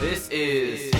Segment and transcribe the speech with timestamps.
[0.00, 0.94] This is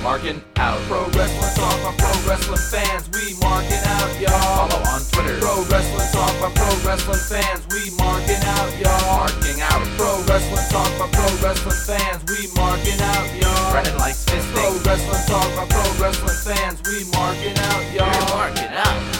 [0.00, 0.78] Marking Out.
[0.86, 3.10] Pro Wrestling Talk by Pro Wrestling fans.
[3.10, 4.70] We marking out, y'all.
[4.70, 5.40] Follow on Twitter.
[5.42, 7.66] Pro Wrestling Talk by Pro Wrestling fans.
[7.74, 9.26] We marking out, y'all.
[9.26, 9.82] Marking out.
[9.98, 12.22] Pro Wrestling Talk by Pro Wrestling fans.
[12.30, 13.72] We marking out, y'all.
[13.74, 14.54] Brennan likes fisting.
[14.54, 16.78] Pro Wrestling Talk by Pro Wrestling fans.
[16.86, 18.06] We marking out, y'all.
[18.06, 19.19] We're marking out.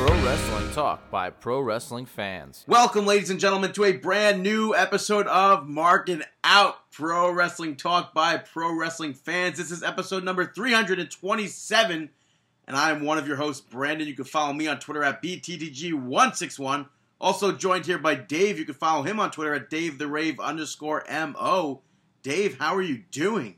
[0.00, 2.64] Pro Wrestling Talk by Pro Wrestling fans.
[2.66, 8.14] Welcome, ladies and gentlemen, to a brand new episode of Marking Out Pro Wrestling Talk
[8.14, 9.58] by Pro Wrestling fans.
[9.58, 12.08] This is episode number 327,
[12.66, 14.08] and I am one of your hosts, Brandon.
[14.08, 16.88] You can follow me on Twitter at BTTG161.
[17.20, 18.58] Also joined here by Dave.
[18.58, 21.82] You can follow him on Twitter at Dave the underscore MO.
[22.22, 23.56] Dave, how are you doing?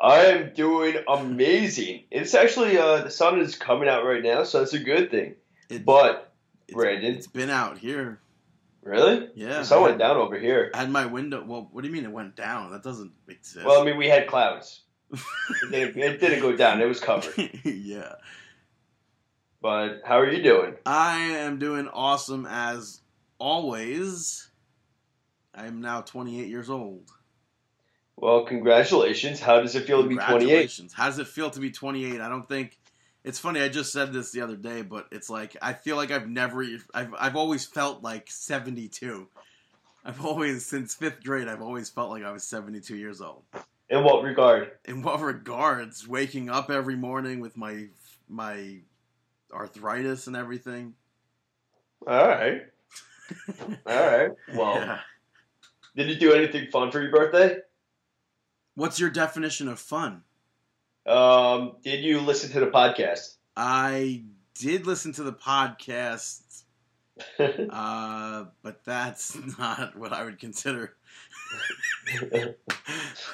[0.00, 2.06] I am doing amazing.
[2.10, 5.36] It's actually uh, the sun is coming out right now, so it's a good thing.
[5.68, 6.32] It- But
[6.66, 8.20] it's- Brandon, It's been out here.
[8.82, 9.58] really, Yeah.
[9.58, 10.70] the sun went down over here.
[10.74, 11.44] I had my window.
[11.44, 12.70] Well, what do you mean it went down?
[12.72, 13.66] That doesn't exist.
[13.66, 14.82] Well, I mean, we had clouds.
[15.12, 17.34] It didn't, it didn't go down; it was covered.
[17.64, 18.14] yeah.
[19.60, 20.76] But how are you doing?
[20.86, 23.00] I am doing awesome as
[23.38, 24.50] always.
[25.54, 27.10] I am now 28 years old.
[28.16, 29.40] Well, congratulations.
[29.40, 30.28] How does it feel to be 28?
[30.38, 30.92] Congratulations.
[30.92, 32.20] How does it feel to be 28?
[32.20, 32.77] I don't think
[33.28, 33.60] it's funny.
[33.60, 36.64] I just said this the other day, but it's like I feel like I've never
[36.94, 39.28] I've I've always felt like 72.
[40.02, 43.42] I've always since 5th grade I've always felt like I was 72 years old.
[43.90, 44.72] In what regard?
[44.86, 46.08] In what regards?
[46.08, 47.88] Waking up every morning with my
[48.30, 48.78] my
[49.52, 50.94] arthritis and everything.
[52.06, 52.62] All right,
[53.58, 54.30] all right.
[54.54, 55.00] Well, Yeah.
[55.96, 57.58] did you do anything fun for your birthday?
[58.74, 60.22] What's your definition of fun?
[61.08, 63.36] Um, did you listen to the podcast?
[63.56, 66.62] I did listen to the podcast,
[67.38, 70.94] uh, but that's not what I would consider.
[72.22, 72.54] I,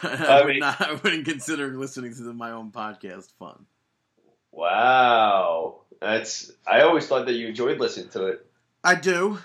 [0.02, 0.80] I would mean- not.
[0.80, 3.66] I wouldn't consider listening to the, my own podcast fun.
[4.52, 6.52] wow, that's.
[6.66, 8.46] I always thought that you enjoyed listening to it.
[8.82, 9.38] I do.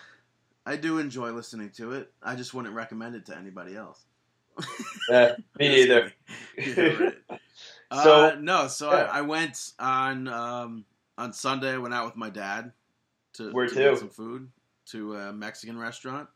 [0.66, 2.12] I do enjoy listening to it.
[2.22, 4.04] I just wouldn't recommend it to anybody else.
[5.12, 6.14] Eh, me neither.
[7.92, 9.10] So- uh, no, so yeah.
[9.12, 10.86] I, I went on um,
[11.18, 11.74] on Sunday.
[11.74, 12.72] I went out with my dad
[13.34, 13.80] to, Where to to?
[13.80, 14.50] get some food
[14.88, 16.28] to a Mexican restaurant.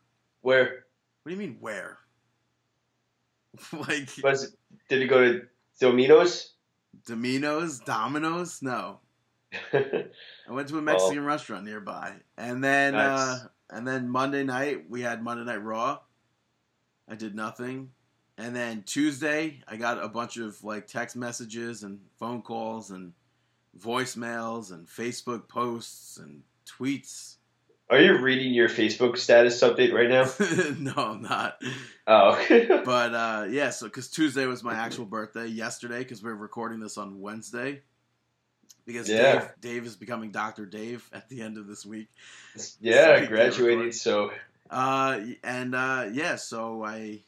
[0.42, 0.84] Where
[1.22, 1.98] What do you mean where?
[3.72, 4.44] like was?
[4.44, 4.50] It,
[4.88, 5.42] did you go to
[5.80, 6.52] Domino's?
[7.06, 8.60] Domino's, Domino's?
[8.62, 8.98] No,
[9.72, 10.06] I
[10.48, 13.20] went to a Mexican restaurant nearby, and then Nice.
[13.20, 13.38] uh,
[13.70, 15.98] and then Monday night we had Monday Night Raw.
[17.08, 17.90] I did nothing,
[18.38, 23.12] and then Tuesday I got a bunch of like text messages and phone calls and
[23.78, 27.36] voicemails and Facebook posts and tweets.
[27.90, 30.24] Are you reading your Facebook status update right now?
[30.78, 31.60] no, I'm not.
[32.06, 32.32] Oh,
[32.84, 36.96] But uh, yeah, so because Tuesday was my actual birthday, yesterday because we're recording this
[36.96, 37.82] on Wednesday.
[38.86, 39.32] Because Yeah.
[39.32, 42.08] Dave, Dave is becoming Doctor Dave at the end of this week.
[42.80, 43.94] yeah, of graduated.
[43.94, 44.32] So
[44.70, 47.20] Uh, and uh, yeah, so I,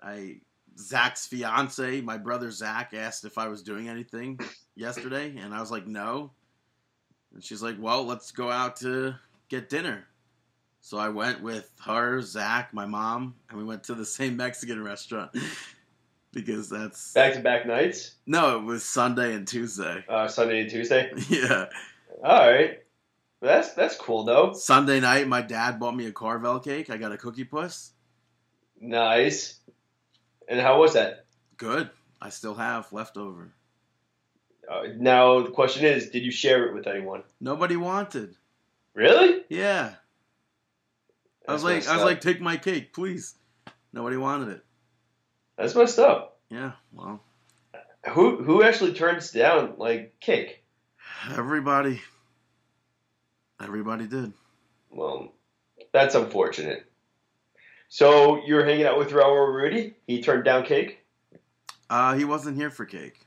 [0.00, 0.36] I,
[0.78, 4.38] Zach's fiance, my brother Zach, asked if I was doing anything
[4.74, 6.32] yesterday, and I was like, no.
[7.32, 9.14] And she's like, well, let's go out to
[9.48, 10.04] get dinner.
[10.80, 14.82] So I went with her, Zach, my mom, and we went to the same Mexican
[14.82, 15.30] restaurant
[16.32, 20.04] because that's back to back nights, no, it was Sunday and Tuesday.
[20.08, 21.10] uh, Sunday and Tuesday.
[21.28, 21.66] Yeah,
[22.22, 22.80] All right,
[23.40, 24.52] that's that's cool though.
[24.52, 26.90] Sunday night, my dad bought me a Carvel cake.
[26.90, 27.92] I got a cookie puss.
[28.80, 29.60] Nice.
[30.48, 31.26] And how was that?
[31.56, 31.90] Good.
[32.20, 33.52] I still have leftover.
[34.70, 37.22] Uh, now the question is, did you share it with anyone?
[37.40, 38.34] Nobody wanted.
[38.94, 39.42] Really?
[39.48, 39.94] Yeah.
[41.46, 42.06] I was like, I was up.
[42.06, 43.34] like, take my cake, please.
[43.92, 44.64] Nobody wanted it.
[45.58, 46.38] that's messed up.
[46.48, 46.72] Yeah.
[46.92, 47.20] Well,
[48.12, 50.64] Who who actually turns down like cake?
[51.30, 52.00] everybody,
[53.62, 54.32] everybody did.
[54.90, 55.32] Well,
[55.92, 56.90] that's unfortunate.
[57.94, 59.94] So you're hanging out with Raul Rudy.
[60.08, 60.98] He turned down cake.
[61.88, 63.20] Uh, he wasn't here for cake.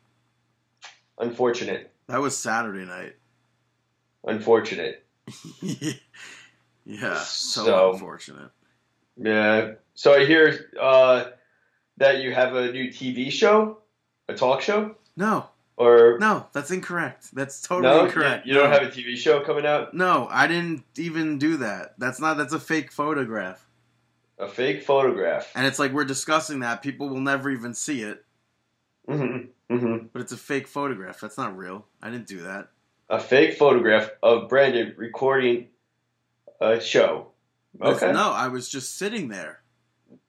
[1.17, 1.93] Unfortunate.
[2.07, 3.15] That was Saturday night.
[4.25, 5.05] Unfortunate.
[5.61, 7.15] yeah.
[7.19, 8.51] So, So- unfortunate.
[9.15, 9.75] Yeah.
[9.93, 11.27] So I hear uh,
[11.95, 13.77] that you have a new TV show,
[14.27, 15.47] a talk show, No,
[15.77, 17.33] or no, that's incorrect.
[17.33, 18.03] That's totally no?
[18.05, 18.45] incorrect.
[18.45, 18.77] You, you don't No.
[18.77, 19.93] have a TV show coming out.
[19.93, 21.97] No, I didn't even do that.
[21.97, 22.35] That's not.
[22.35, 23.63] That's a fake photograph.
[24.39, 25.51] A fake photograph.
[25.55, 26.81] And it's like we're discussing that.
[26.83, 28.23] People will never even see it,
[29.07, 29.37] hmm
[29.69, 31.19] hmm but it's a fake photograph.
[31.19, 31.85] That's not real.
[32.01, 32.69] I didn't do that.
[33.09, 35.67] A fake photograph of Brandon recording
[36.61, 37.31] a show.
[37.81, 38.11] Okay.
[38.11, 39.61] No, I was just sitting there.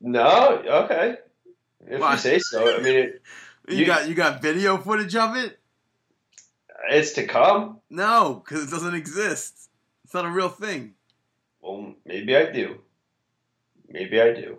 [0.00, 0.62] No.
[0.84, 1.16] Okay.
[1.86, 2.12] If Why?
[2.12, 2.76] you say so.
[2.76, 3.22] I mean, it,
[3.68, 5.58] You, You- got you got video footage of it?
[6.90, 7.80] it's to come.
[7.90, 9.68] No, because it doesn't exist.
[10.04, 10.94] It's not a real thing.
[11.60, 12.78] Well, maybe I do.
[13.88, 14.58] Maybe I do.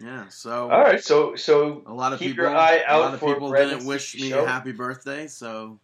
[0.00, 0.28] Yeah.
[0.28, 3.20] So All right, so so a lot of keep people, your eye a lot of
[3.20, 4.44] for people didn't wish me show.
[4.44, 5.26] a happy birthday.
[5.26, 5.78] So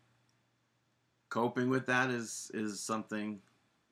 [1.29, 3.41] coping with that is is something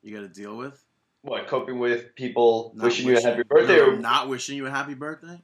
[0.01, 0.83] you got to deal with.
[1.21, 4.71] what coping with people Not wishing you a happy birthday, or not wishing you a
[4.71, 5.41] happy birthday.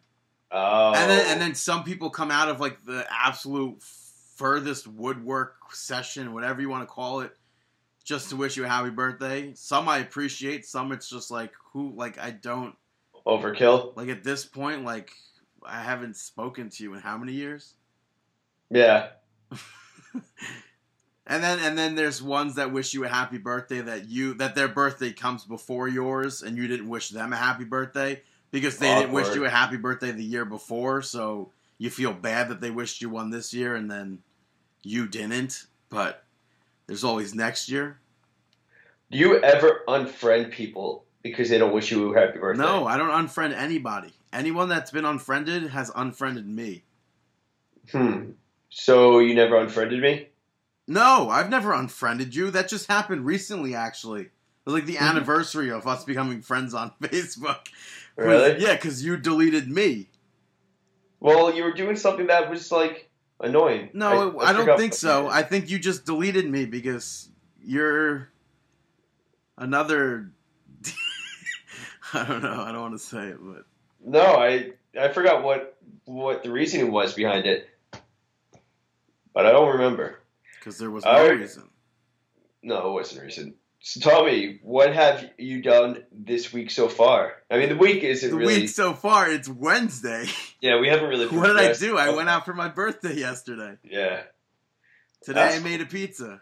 [0.51, 1.43] oh, And then and oh.
[1.45, 6.81] then some people come out of like the absolute furthest woodwork session, whatever you want
[6.83, 7.35] to call it,
[8.03, 9.53] just to wish you a happy birthday.
[9.53, 12.75] Some I appreciate, some it's just like who like I don't
[13.25, 13.95] overkill.
[13.95, 15.11] like at this point like
[15.63, 17.75] I haven't spoken to you in how many years?
[18.69, 19.09] Yeah,
[21.31, 24.53] And then and then there's ones that wish you a happy birthday that you that
[24.53, 28.21] their birthday comes before yours and you didn't wish them a happy birthday
[28.51, 32.49] because they didn't wish you a happy birthday the year before, so you feel bad
[32.49, 34.19] that they wished you one this year and then
[34.83, 36.25] you didn't, but
[36.87, 37.97] there's always next year.
[39.09, 42.63] do you ever unfriend people because they don't wish you a happy birthday?
[42.63, 44.13] No, I don't unfriend anybody.
[44.33, 46.83] Anyone that's been unfriended has unfriended me.
[47.91, 48.31] Hmm.
[48.69, 50.27] So you never unfriended me?
[50.87, 52.51] No, I've never unfriended you.
[52.51, 54.21] That just happened recently, actually.
[54.23, 54.31] It
[54.65, 55.01] was like the Mhm.
[55.09, 57.67] anniversary of us becoming friends on Facebook.
[58.15, 58.61] Really?
[58.61, 60.09] Yeah, because you deleted me.
[61.19, 63.09] Well, you were doing something that was like
[63.39, 63.89] annoying.
[63.93, 65.27] No, I, don't think so.
[65.27, 67.29] I think you just deleted me because
[67.63, 68.29] you're
[69.57, 70.31] another.
[72.13, 72.61] I don't know.
[72.63, 73.65] I don't want to say it, but
[74.03, 77.69] No, I I forgot what what the reasoning was behind it,
[79.33, 80.19] but I don't remember.
[80.59, 81.69] because there was no reason.
[82.63, 83.55] No, it wasn't a reason.
[83.83, 87.33] So tell me, what have you done this week so far?
[87.49, 88.61] I mean, the week isn't The really.
[88.61, 90.25] week so far, it's Wednesday.
[90.61, 91.25] Yeah, we haven't really.
[91.35, 91.97] what did I do?
[91.97, 93.77] I went out for my birthday yesterday.
[93.83, 94.21] Yeah,
[95.23, 96.39] Today I made a pizza.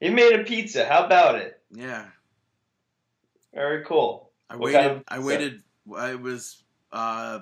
[0.00, 0.86] You made a pizza.
[0.86, 1.60] How about it?
[1.70, 2.06] Yeah.
[3.52, 4.29] Very cool.
[4.50, 4.80] I What waited.
[4.80, 5.62] kind of I waited.
[5.96, 6.62] I was
[6.92, 7.40] uh,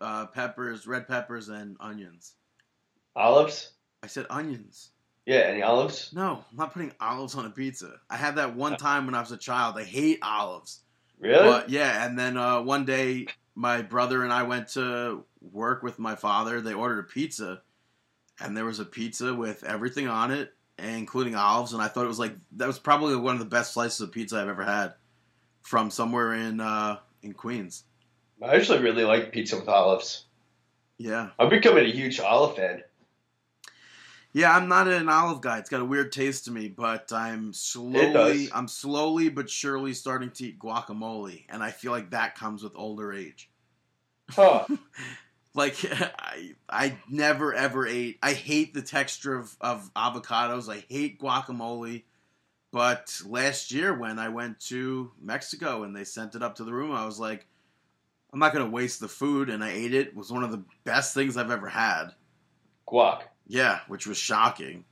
[0.00, 2.34] uh, peppers, red peppers, and onions.
[3.14, 3.72] Olives?
[4.02, 4.90] I said onions.
[5.26, 6.10] Yeah, any olives?
[6.12, 8.00] No, I'm not putting olives on a pizza.
[8.10, 9.76] I had that one time when I was a child.
[9.78, 10.80] I hate olives.
[11.20, 11.44] Really?
[11.44, 15.98] But yeah, and then uh, one day my brother and I went to work with
[15.98, 16.60] my father.
[16.60, 17.62] They ordered a pizza,
[18.40, 21.74] and there was a pizza with everything on it, including olives.
[21.74, 24.10] And I thought it was like that was probably one of the best slices of
[24.10, 24.94] pizza I've ever had
[25.62, 27.84] from somewhere in uh, in Queens.
[28.42, 30.24] I actually really like pizza with olives.
[30.98, 31.30] Yeah.
[31.38, 32.82] I'm becoming a huge olive fan.
[34.32, 35.58] Yeah, I'm not an olive guy.
[35.58, 40.30] It's got a weird taste to me, but I'm slowly, I'm slowly but surely starting
[40.30, 43.50] to eat guacamole, and I feel like that comes with older age.
[44.30, 44.66] Huh.
[45.54, 48.18] Like I, I never ever ate.
[48.22, 50.72] I hate the texture of, of avocados.
[50.72, 52.04] I hate guacamole.
[52.72, 56.72] But last year when I went to Mexico and they sent it up to the
[56.72, 57.46] room, I was like,
[58.32, 60.08] I'm not gonna waste the food, and I ate it.
[60.08, 62.14] It was one of the best things I've ever had.
[62.88, 63.24] Guac.
[63.46, 64.84] Yeah, which was shocking.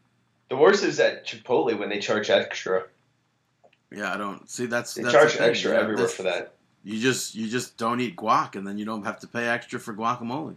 [0.51, 2.85] The worst is at Chipotle when they charge extra.
[3.91, 6.55] Yeah, I don't see that's They that's charge the extra Yeah, everywhere for that.
[6.85, 9.81] You just you just don't eat guac, and then you don't have to pay extra
[9.81, 10.57] for guacamole.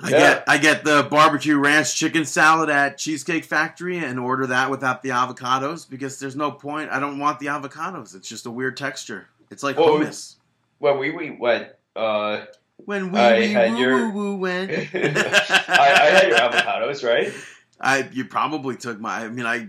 [0.00, 0.18] I Yeah.
[0.18, 5.02] get I get the barbecue ranch chicken salad at Cheesecake Factory and order that without
[5.02, 6.90] the avocados because there's no point.
[6.90, 8.14] I don't want the avocados.
[8.14, 9.28] It's just a weird texture.
[9.50, 10.36] It's like Well, hummus.
[10.78, 12.44] When we, we went, uh,
[12.76, 14.70] When we I wee had woo your- woo woo went.
[14.94, 17.32] I, I had your avocados, right?
[17.80, 19.24] I you probably took my.
[19.24, 19.68] I mean, I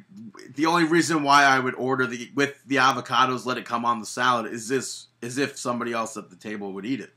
[0.56, 4.00] the only reason why I would order the with the avocados, let it come on
[4.00, 7.14] the salad, is this is if somebody else at the table would eat it.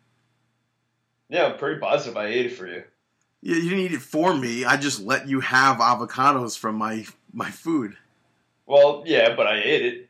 [1.28, 2.83] Yeah, I'm pretty positive I ate it for you.
[3.43, 4.65] Yeah, you didn't eat it for me.
[4.65, 7.97] I just let you have avocados from my my food,
[8.67, 10.09] Well, yeah, but I ate it.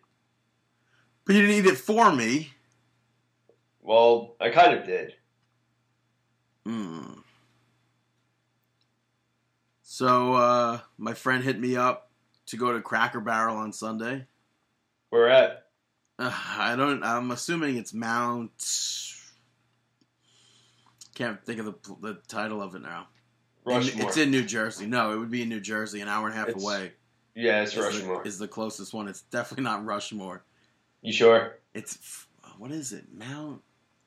[1.24, 2.52] but you didn't eat it for me.
[3.80, 5.14] Well, I kind of did.
[6.66, 7.14] Hmm.
[9.82, 12.10] So uh, my friend hit me up
[12.46, 14.26] to go to Cracker Barrel on Sunday.
[15.10, 15.66] Where at?
[16.18, 17.02] Uh, I don't.
[17.02, 18.50] I'm assuming it's Mount.
[21.14, 23.08] Can't think of the the title of it now.
[23.64, 24.08] Rushmore.
[24.08, 24.86] It's in New Jersey.
[24.86, 26.92] No, it would be in New Jersey, an hour and a half It's away.
[27.34, 28.26] yeah, it's is the- Rushmore.
[28.26, 29.08] is the closest one.
[29.08, 30.42] It's definitely not Rushmore.
[31.02, 31.58] You sure?
[31.74, 32.26] It's
[32.58, 33.04] what is it?
[33.12, 33.62] Mount.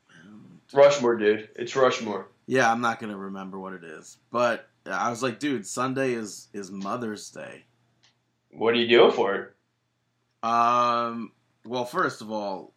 [0.10, 0.62] Mount.
[0.74, 1.50] Rushmore, dude.
[1.56, 2.28] It's Rushmore.
[2.48, 6.48] Yeah, I'm not gonna remember what it is, but I was like, dude, Sunday is
[6.54, 7.64] is Mother's Day.
[8.52, 9.54] What are you doing for it?
[10.48, 11.32] Um.
[11.66, 12.74] Well, first of all,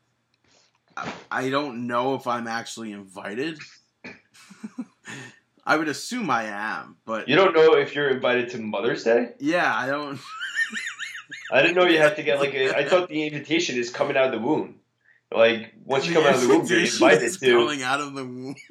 [0.97, 3.59] I, I don't know if I'm actually invited.
[5.69, 9.35] I would assume I am, but You don't know if you're invited to Mother's Day?
[9.39, 10.19] yeah, I don't.
[11.53, 12.77] I didn't know you had to get like a.
[12.77, 14.77] I thought the invitation is coming out of the womb.
[15.31, 17.53] Like once you come out of the womb, you're invited to.
[17.53, 18.55] coming out of the womb.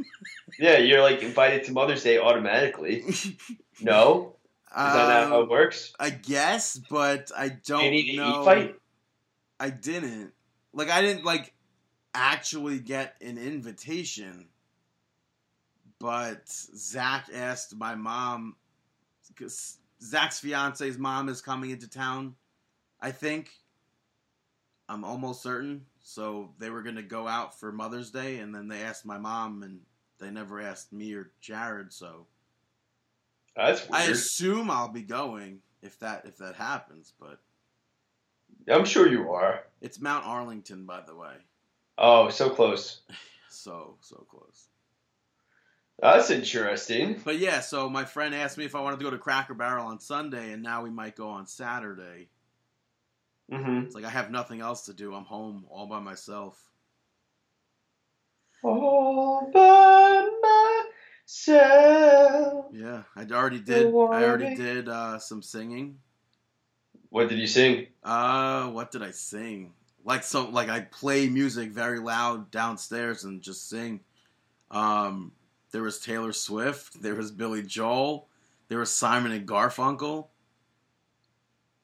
[0.60, 3.04] Yeah, you're like invited to Mother's Day automatically.
[3.80, 4.34] No,
[4.72, 5.94] is that not how Um, it works?
[6.00, 8.74] I guess, but I don't Do you need to know.
[9.60, 10.34] I didn't.
[10.74, 11.54] Like I didn't like
[12.16, 14.48] actually get an invitation.
[16.00, 18.56] But Zach asked my mom
[19.28, 22.36] because Zach's fiance's mom is coming into town,
[23.02, 23.52] I think.
[24.90, 25.86] I'm almost certain.
[26.00, 29.64] So they were gonna go out for Mother's Day and then they asked my mom
[29.64, 29.82] and
[30.20, 32.26] they never asked me or Jared, so
[33.56, 37.40] That's I assume I'll be going if that if that happens, but
[38.72, 39.64] I'm sure you are.
[39.82, 41.34] it's Mount Arlington by the way.
[41.98, 43.02] Oh, so close.
[43.50, 44.68] So so close.
[46.00, 47.20] That's interesting.
[47.24, 49.88] But yeah, so my friend asked me if I wanted to go to Cracker Barrel
[49.88, 52.30] on Sunday, and now we might go on Saturday.
[53.52, 53.86] Mm-hmm.
[53.86, 55.16] It's like I have nothing else to do.
[55.16, 56.62] I'm home all by myself.
[58.62, 60.30] All by
[61.26, 62.66] myself.
[62.74, 63.88] Yeah, I already did.
[63.88, 63.90] I
[64.24, 65.98] already did uh, some singing.
[67.10, 67.88] What did you sing?
[68.04, 69.74] Uh, what did I sing?
[70.04, 74.02] Like so, like I play music very loud downstairs and just sing.
[74.70, 75.32] Um,
[75.72, 77.02] there was Taylor Swift.
[77.02, 78.28] There was Billy Joel.
[78.70, 80.28] There was Simon and Garfunkel.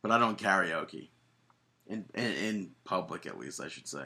[0.02, 1.10] But I don't karaoke.
[1.88, 4.06] In, in in public, at least, I should say.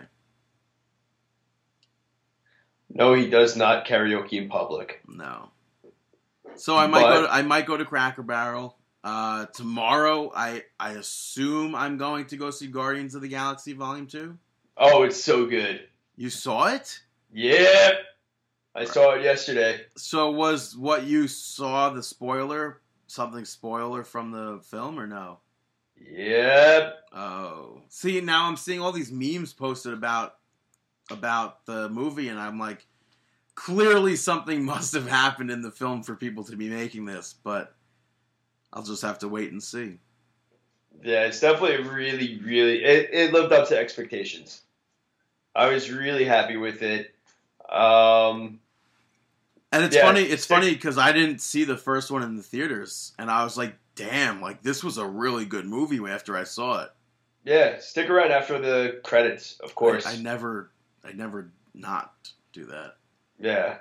[2.89, 5.01] No, he does not karaoke in public.
[5.07, 5.49] No.
[6.55, 7.21] So I might go.
[7.23, 10.31] To, I might go to Cracker Barrel uh, tomorrow.
[10.35, 14.37] I I assume I'm going to go see Guardians of the Galaxy Volume Two.
[14.75, 15.87] Oh, it's so good.
[16.15, 17.01] You saw it?
[17.31, 17.91] Yeah.
[18.77, 19.81] I saw it yesterday.
[19.97, 25.39] So was what you saw the spoiler something spoiler from the film or no?
[25.99, 26.95] Yep.
[27.13, 30.35] Oh, see now I'm seeing all these memes posted about
[31.09, 32.85] about the movie, and I'm like,
[33.55, 37.73] clearly something must have happened in the film for people to be making this, but
[38.71, 39.97] I'll just have to wait and see.
[41.03, 42.83] Yeah, it's definitely really, really.
[42.83, 44.61] It, it lived up to expectations.
[45.55, 47.15] I was really happy with it.
[47.69, 48.59] Um,
[49.71, 50.21] And it's Yeah, funny.
[50.23, 53.57] It's funny because I didn't see the first one in the theaters, and I was
[53.57, 54.41] like, "Damn!
[54.41, 56.89] Like this was a really good movie." After I saw it,
[57.43, 60.05] yeah, stick around after the credits, of course.
[60.05, 60.71] I, I never,
[61.03, 62.13] I never not
[62.53, 62.95] do that.
[63.39, 63.77] yeah.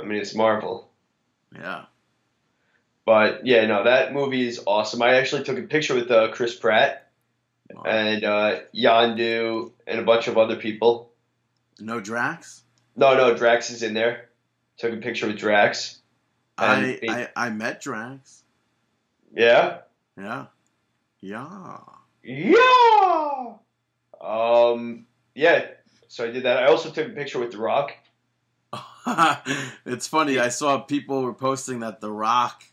[0.00, 0.88] I mean, it's Marvel.
[1.54, 1.84] Yeah.
[3.04, 5.02] But yeah, no, that movie is awesome.
[5.02, 7.10] I actually took a picture with uh, Chris Pratt
[7.84, 11.10] and uh, Yondu and a bunch of other people.
[11.78, 12.62] No Drax.
[12.96, 14.28] No, no, Drax is in there.
[14.82, 16.00] Took a picture with Drax.
[16.58, 18.42] I, they- I I met Drax.
[19.32, 19.78] Yeah.
[20.18, 20.46] Yeah.
[21.20, 21.78] Yeah.
[22.24, 23.52] Yeah.
[24.20, 25.06] Um.
[25.36, 25.66] Yeah.
[26.08, 26.64] So I did that.
[26.64, 27.92] I also took a picture with The Rock.
[29.86, 30.40] it's funny.
[30.40, 32.64] I saw people were posting that The Rock,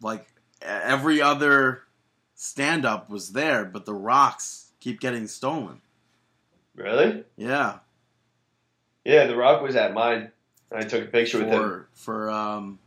[0.00, 0.24] like
[0.62, 1.82] every other
[2.36, 5.80] stand up was there, but The Rocks keep getting stolen.
[6.76, 7.24] Really?
[7.36, 7.78] Yeah.
[9.04, 10.30] Yeah, The Rock was at mine.
[10.70, 11.58] And I took a picture with him.
[11.60, 12.78] For for um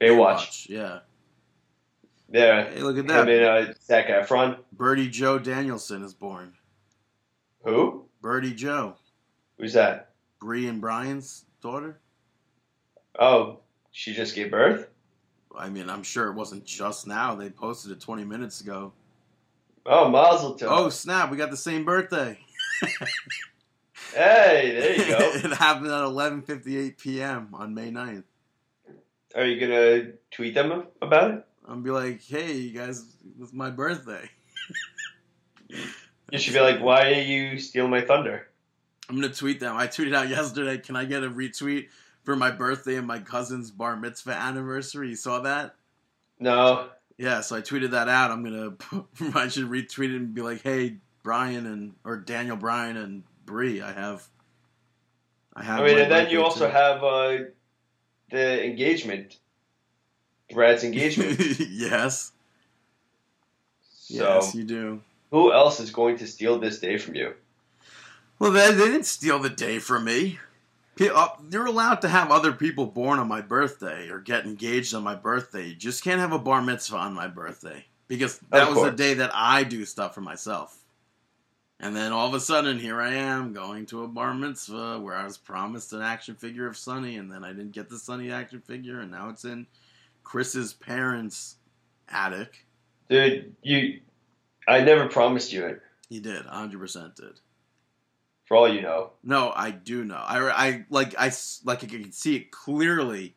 [0.00, 0.68] Baywatch.
[0.68, 1.00] Yeah.
[2.30, 2.64] Yeah.
[2.70, 3.28] Hey, look at Him that.
[3.28, 4.58] and uh, Zac Efron.
[4.72, 6.54] Birdie Joe Danielson is born.
[7.64, 8.06] Who?
[8.20, 8.94] Birdie Joe,
[9.58, 10.10] Who's that?
[10.40, 11.98] Brie and Bryan's daughter.
[13.18, 13.58] Oh,
[13.90, 14.88] she just gave birth.
[15.56, 17.34] I mean, I'm sure it wasn't just now.
[17.34, 18.92] They posted it 20 minutes ago.
[19.84, 20.66] Oh, Mazel Tov.
[20.70, 21.30] Oh snap!
[21.30, 22.38] We got the same birthday.
[24.14, 25.18] Hey, there you go.
[25.48, 27.48] it happened at 11:58 p.m.
[27.54, 28.24] on May 9th.
[29.34, 31.46] Are you gonna tweet them about it?
[31.64, 33.04] I'm gonna be like, "Hey, you guys,
[33.40, 34.28] it's my birthday."
[36.30, 38.48] You should be like, "Why are you stealing my thunder?"
[39.08, 39.76] I'm gonna tweet them.
[39.76, 40.78] I tweeted out yesterday.
[40.78, 41.88] Can I get a retweet
[42.24, 45.10] for my birthday and my cousin's bar mitzvah anniversary?
[45.10, 45.76] You saw that?
[46.38, 46.88] No.
[47.18, 48.30] Yeah, so I tweeted that out.
[48.30, 48.74] I'm gonna,
[49.38, 53.82] I should retweet it and be like, "Hey, Bryan and or Daniel Bryan and Brie,
[53.82, 54.26] I have,
[55.54, 57.38] I have." I mean, and then you also too." have uh,
[58.30, 59.36] the engagement,
[60.50, 61.38] Brad's engagement.
[61.70, 62.32] yes,
[63.90, 65.02] So, yes, you do.
[65.30, 67.34] who else is going to steal this day from you?
[68.38, 70.38] Well, they, they didn't steal the day from me.
[70.98, 75.02] Uh, You're allowed to have other people born on my birthday or get engaged on
[75.02, 75.68] my birthday.
[75.68, 79.14] You just can't have a bar mitzvah on my birthday because that was the day
[79.14, 80.76] that I do stuff for myself.
[81.82, 85.16] And then all of a sudden, here I am going to a bar mitzvah where
[85.16, 88.30] I was promised an action figure of Sunny, and then I didn't get the Sunny
[88.30, 89.66] action figure, and now it's in
[90.22, 91.56] Chris's parents'
[92.08, 92.66] attic.
[93.10, 94.00] Dude, you,
[94.68, 95.82] I never promised you it.
[96.08, 97.40] He did, 100% did.
[98.44, 99.10] For all you know.
[99.24, 100.22] No, I do know.
[100.24, 101.32] I, I like I
[101.64, 103.34] like I can see it clearly.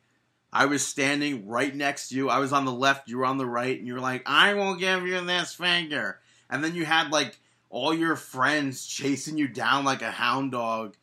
[0.53, 2.29] I was standing right next to you.
[2.29, 3.09] I was on the left.
[3.09, 6.19] You were on the right, and you were like, "I will give you this finger."
[6.49, 7.39] And then you had like
[7.75, 10.95] all your friends chasing you down like a hound dog,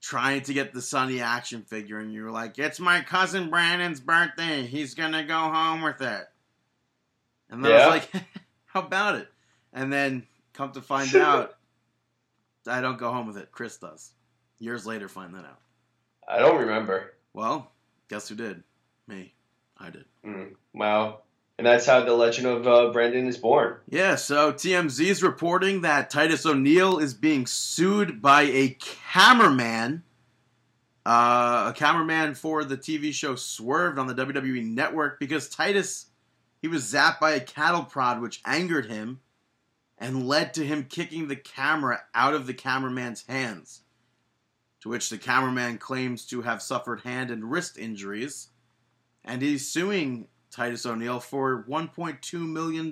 [0.00, 4.00] trying to get the Sunny action figure, and you were like, "It's my cousin Brandon's
[4.00, 4.64] birthday.
[4.64, 6.26] He's gonna go home with it."
[7.50, 8.24] And then I was like,
[8.64, 9.28] "How about it?"
[9.74, 11.58] And then come to find out,
[12.66, 13.52] I don't go home with it.
[13.52, 14.12] Chris does.
[14.58, 15.60] Years later, find that out.
[16.26, 17.12] I don't remember.
[17.34, 17.70] Well,
[18.08, 18.62] guess who did?
[19.06, 19.34] Me.
[19.76, 20.06] I did.
[20.24, 21.20] Mm, wow.
[21.60, 23.76] And that's how the legend of uh, Brandon is born.
[23.86, 30.02] Yeah, so TMZ is reporting that Titus O'Neil is being sued by a cameraman.
[31.04, 36.06] Uh, a cameraman for the TV show Swerved on the WWE network because Titus,
[36.62, 39.20] he was zapped by a cattle prod which angered him
[39.98, 43.82] and led to him kicking the camera out of the cameraman's hands.
[44.80, 48.48] To which the cameraman claims to have suffered hand and wrist injuries.
[49.22, 52.90] And he's suing Titus O'Neil for $1.2 million.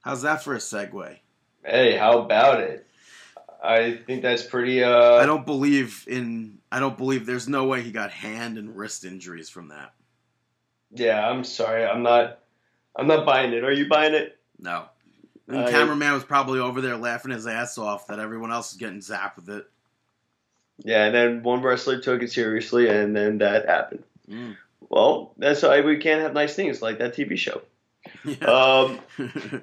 [0.00, 1.18] How's that for a segue?
[1.64, 2.86] Hey, how about it?
[3.62, 4.82] I think that's pretty.
[4.82, 6.58] Uh, I don't believe in.
[6.72, 9.92] I don't believe there's no way he got hand and wrist injuries from that.
[10.92, 11.84] Yeah, I'm sorry.
[11.84, 12.38] I'm not.
[12.96, 13.62] I'm not buying it.
[13.62, 14.38] Are you buying it?
[14.58, 14.84] No.
[15.46, 18.78] And the cameraman was probably over there laughing his ass off that everyone else is
[18.78, 19.66] getting zapped with it.
[20.78, 24.04] Yeah, and then one wrestler took it seriously, and then that happened.
[24.28, 24.56] Mm.
[24.88, 27.62] Well, that's why we can't have nice things like that TV show.
[28.24, 28.36] Yeah.
[28.46, 29.00] Um,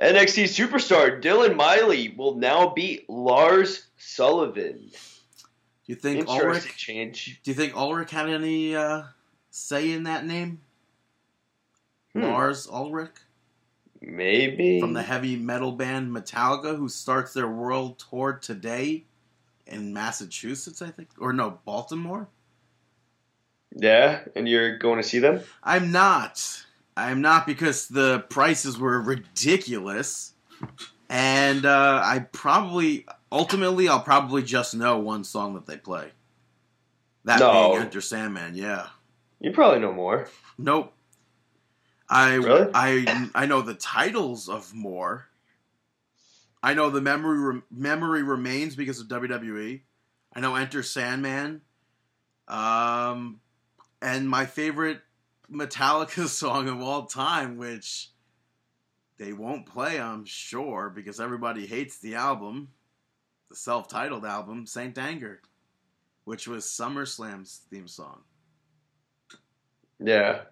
[0.00, 4.78] NXT superstar Dylan Miley will now beat Lars Sullivan.
[4.78, 4.92] do
[5.86, 6.76] you think Ulrich?
[6.76, 7.40] change.
[7.42, 9.02] Do you think Ulrich had any uh,
[9.50, 10.60] say in that name?
[12.12, 12.22] Hmm.
[12.22, 13.16] Lars Ulrich
[14.00, 19.04] Maybe from the heavy metal band Metallica, who starts their world tour today
[19.66, 22.26] in Massachusetts, I think, or no, Baltimore.
[23.76, 25.40] Yeah, and you're going to see them.
[25.62, 26.64] I'm not.
[26.96, 30.32] I'm not because the prices were ridiculous,
[31.08, 36.08] and uh, I probably ultimately I'll probably just know one song that they play.
[37.24, 37.70] That No.
[37.70, 38.54] being Enter Sandman.
[38.54, 38.88] Yeah.
[39.40, 40.28] You probably know more.
[40.58, 40.92] Nope.
[42.08, 42.70] I Really?
[42.74, 45.26] I I know the titles of more.
[46.62, 49.80] I know the memory Rem- memory remains because of WWE.
[50.34, 51.62] I know Enter Sandman.
[52.48, 53.40] Um,
[54.02, 55.02] and my favorite
[55.50, 58.10] Metallica song of all time, which
[59.18, 62.74] they won't play, I'm sure, because everybody hates the album,
[63.50, 65.42] the self-titled album, Saint Anger,
[66.24, 68.24] which was SummerSlam's theme song.
[69.98, 70.46] Yeah,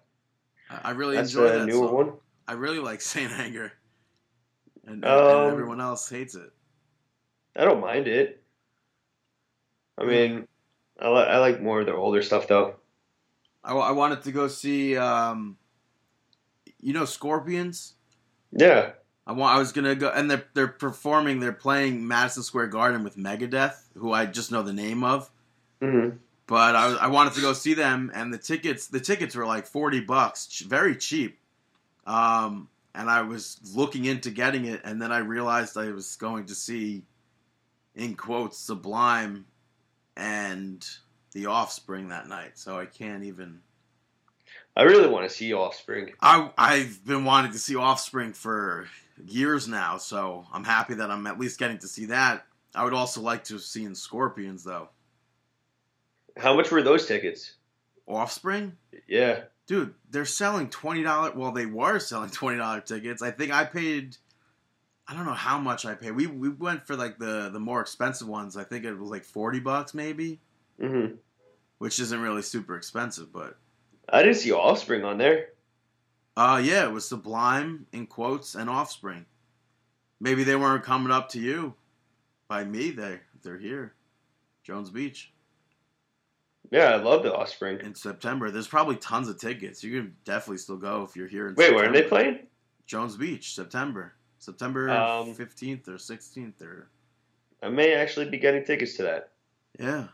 [0.70, 1.94] I I really that's enjoy that newer song.
[1.94, 2.20] one.
[2.46, 3.72] I really like Saint Anger,
[4.84, 6.52] and, Um, and everyone else hates it.
[7.54, 8.42] I don't mind it.
[9.98, 10.08] I Hmm.
[10.08, 10.48] mean,
[10.98, 12.76] I, li- I like more of their older stuff though.
[13.64, 15.56] I, I wanted to go see, um,
[16.80, 17.94] you know, Scorpions.
[18.52, 18.92] Yeah,
[19.26, 19.54] I want.
[19.54, 21.40] I was gonna go, and they're they're performing.
[21.40, 25.30] They're playing Madison Square Garden with Megadeth, who I just know the name of.
[25.82, 26.10] hmm
[26.46, 29.66] But I, I wanted to go see them, and the tickets the tickets were like
[29.66, 31.38] forty bucks, ch- very cheap.
[32.06, 36.46] Um, and I was looking into getting it, and then I realized I was going
[36.46, 37.04] to see,
[37.94, 39.44] in quotes, Sublime,
[40.16, 40.84] and
[41.32, 42.58] The Offspring that night.
[42.58, 43.60] So I can't even.
[44.76, 46.12] I really want to see Offspring.
[46.20, 48.88] I I've been wanting to see Offspring for
[49.26, 52.44] years now, so I'm happy that I'm at least getting to see that.
[52.74, 54.88] I would also like to have seen Scorpions though.
[56.36, 57.54] How much were those tickets?
[58.06, 58.76] Offspring.
[59.06, 61.30] Yeah, Dude, they're selling twenty dollar.
[61.32, 63.20] Well, they were selling twenty dollar tickets.
[63.20, 64.16] I think I paid.
[65.06, 66.12] I don't know how much I paid.
[66.12, 68.56] We we went for like the the more expensive ones.
[68.56, 70.40] I think it was like forty bucks maybe,
[70.80, 71.06] hmm
[71.78, 73.32] which isn't really super expensive.
[73.32, 73.56] But
[74.08, 75.50] I didn't see Offspring on there.
[76.36, 79.26] uh, yeah, it was Sublime in quotes and Offspring.
[80.20, 81.74] Maybe they weren't coming up to you.
[82.48, 83.94] By me, they they're here,
[84.64, 85.32] Jones Beach
[86.70, 87.78] Yeah, I love the Offspring.
[87.80, 88.50] in September.
[88.50, 89.84] There's probably tons of tickets.
[89.84, 91.48] You can definitely still go if you're here.
[91.48, 92.40] In Wait, where are they playing?
[92.86, 94.14] Jones Beach, September.
[94.40, 96.88] September Um, 15th or 16th or
[97.62, 99.32] I may actually be getting tickets to that.
[99.78, 100.08] yeah.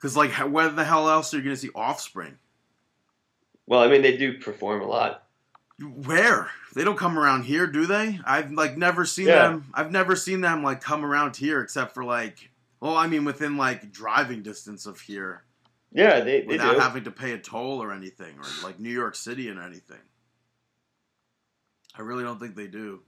[0.00, 2.38] Cuz like where the hell else are you going to see Offspring?
[3.66, 5.26] Well, I mean, they do perform a lot.
[5.80, 6.50] Where?
[6.74, 8.20] They don't come around here, do they?
[8.24, 9.48] I've like never seen Yeah.
[9.48, 9.70] them.
[9.74, 13.56] I've never seen them like come around here except for like well, I mean within
[13.56, 15.44] like driving distance of here
[15.92, 16.80] Yeah, they, they without do.
[16.80, 20.00] having to pay a toll or anything or like New York City and anything.
[21.96, 23.02] I really don't think they do.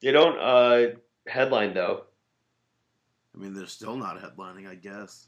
[0.00, 0.96] They don't uh,
[1.28, 2.04] headline though,
[3.34, 5.26] I mean, they're still not headlining, I guess.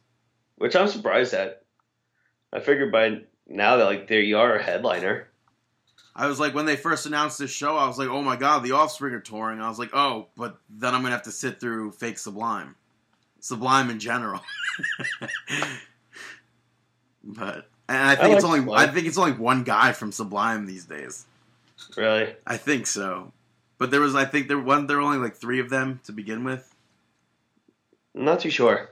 [0.56, 1.62] which I'm surprised at.
[2.52, 5.28] I figured by now that like there you are a headliner.
[6.16, 8.62] I was like, when they first announced this show, I was like, oh my god,
[8.62, 9.60] the Offspring are touring.
[9.60, 12.76] I was like, oh, but then I'm gonna have to sit through fake Sublime,
[13.40, 14.40] Sublime in general.
[17.24, 18.88] but and I think I it's only Sublime.
[18.88, 21.26] I think it's only one guy from Sublime these days.
[21.96, 22.34] Really?
[22.46, 23.32] I think so.
[23.78, 26.12] But there was, I think there one there were only like three of them to
[26.12, 26.73] begin with.
[28.14, 28.90] Not too sure.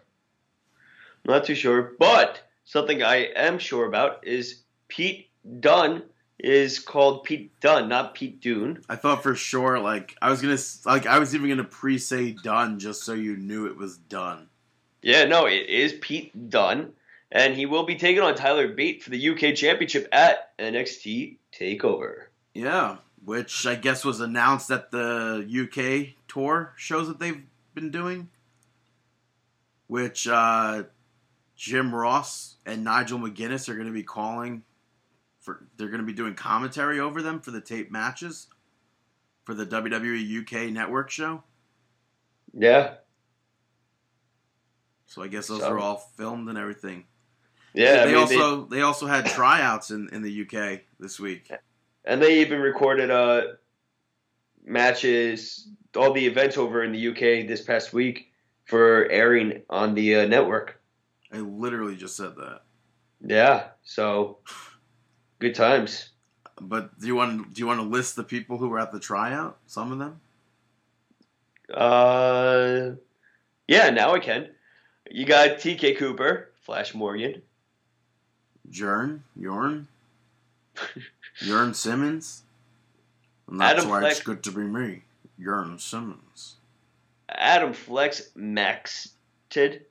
[1.25, 1.93] Not too sure.
[1.99, 5.29] But something I am sure about is Pete
[5.61, 6.03] Dunne
[6.39, 8.83] is called Pete Dunne, not Pete Dune.
[8.89, 12.79] I thought for sure, like I was gonna, like I was even gonna pre-say done
[12.79, 14.49] just so you knew it was done.
[15.03, 16.93] Yeah, no, it is Pete Dunne.
[17.31, 22.25] And he will be taking on Tyler Bate for the UK Championship at NXT TakeOver.
[22.53, 27.43] Yeah, which I guess was announced at the UK tour shows that they've
[27.75, 28.29] been doing.
[29.93, 30.85] Which uh,
[31.55, 34.63] Jim Ross and Nigel McGuinness are going to be calling
[35.43, 35.67] for.
[35.77, 38.47] They're going to be doing commentary over them for the tape matches
[39.45, 41.43] for the WWE UK Network show.
[42.55, 42.95] Yeah.
[45.05, 47.05] So I guess those So- are all filmed and everything.
[47.75, 51.21] Yeah, I they mean, they- also they, also had tryouts in, in the UK this
[51.21, 51.51] week.
[52.07, 53.43] And they even recorded uh,
[54.65, 58.32] matches, all the events over in the UK this past week
[58.65, 60.81] for airing on the uh, network.
[61.33, 62.63] I literally just said that.
[63.25, 64.39] Yeah, so
[65.39, 66.11] good times.
[66.61, 69.01] But do you want do you want to list the people who were at the
[69.01, 69.59] tryout?
[69.67, 70.21] Some of them.
[71.73, 72.91] Uh,
[73.67, 74.49] yeah, now I can.
[75.11, 77.43] You got TK Cooper, Flash Morgan,
[78.71, 79.89] Jern, Yorn,
[81.41, 82.43] Yorn Simmons.
[83.49, 84.13] And that's Adam why Fleck.
[84.13, 85.03] it's good to be me,
[85.39, 86.57] Yorn Simmons.
[87.35, 89.87] Adam Flex Maxted,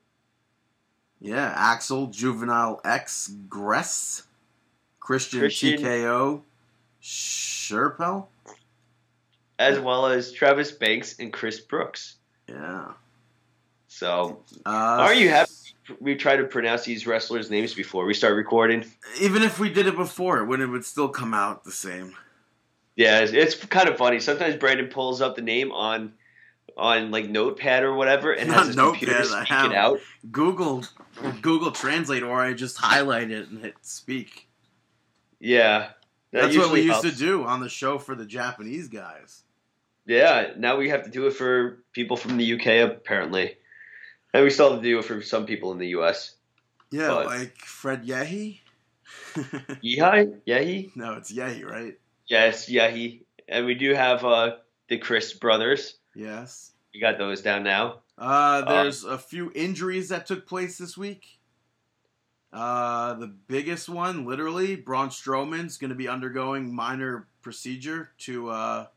[1.19, 4.23] Yeah, Axel, Juvenile X, Gress,
[4.99, 5.79] Christian, Christian.
[5.79, 6.41] TKO,
[7.01, 8.27] Sherpel.
[9.59, 12.15] as well as Travis Banks and Chris Brookes.
[12.47, 12.93] Yeah.
[13.87, 15.51] So, Uh, are you happy
[15.99, 18.85] we tried to pronounce these wrestlers' names before we start recording?
[19.19, 22.15] Even if we did it before, it would it would still come out the same.
[22.95, 24.19] Yeah, it's, it's kind of funny.
[24.19, 26.13] Sometimes Brandon pulls up the name on
[26.77, 29.99] on like Notepad or whatever and has his computer speak it out.
[30.31, 30.83] Google,
[31.41, 34.47] Google Translate, or I just highlight it and hit speak.
[35.39, 35.89] Yeah,
[36.31, 39.43] that That's what we usually used to do on the show for the Japanese guys.
[40.05, 43.57] Yeah, now we have to do it for people from the UK apparently,
[44.33, 46.35] and we still have to do it for some people in the US.
[46.91, 48.59] Yeah, But- like Fred Yehi.
[49.35, 51.97] Yehi, Yehi, no, it's Yehi, right?
[52.27, 54.55] yes, Yehi, and we do have uh,
[54.87, 55.95] the Chris brothers.
[56.15, 56.71] Yes.
[56.93, 57.99] You got those down now.
[58.17, 61.39] Uh, there's a few injuries that took place this week.
[62.51, 68.87] Uh, the biggest one, literally, Braun Strowman's going to be undergoing minor procedure to uh,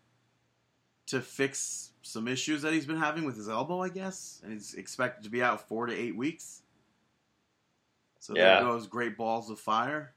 [1.07, 4.74] to fix some issues that he's been having with his elbow, I guess, and he's
[4.74, 6.62] expected to be out four to eight weeks.
[8.18, 8.57] So Yeah.
[8.57, 10.14] there goes Great Balls of Fire.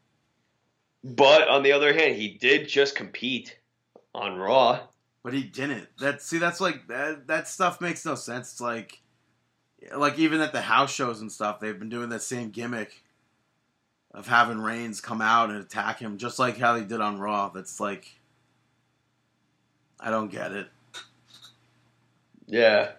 [1.03, 3.59] But on the other hand, he did just compete
[4.15, 4.79] on Raw.
[5.23, 5.87] But he didn't.
[5.99, 7.27] That see, that's like that.
[7.27, 8.53] That stuff makes no sense.
[8.53, 9.01] It's like,
[9.95, 13.03] like even at the house shows and stuff, they've been doing that same gimmick
[14.13, 17.49] of having Reigns come out and attack him, just like how they did on Raw.
[17.49, 18.19] That's like,
[19.99, 20.67] I don't get it.
[22.47, 22.91] Yeah.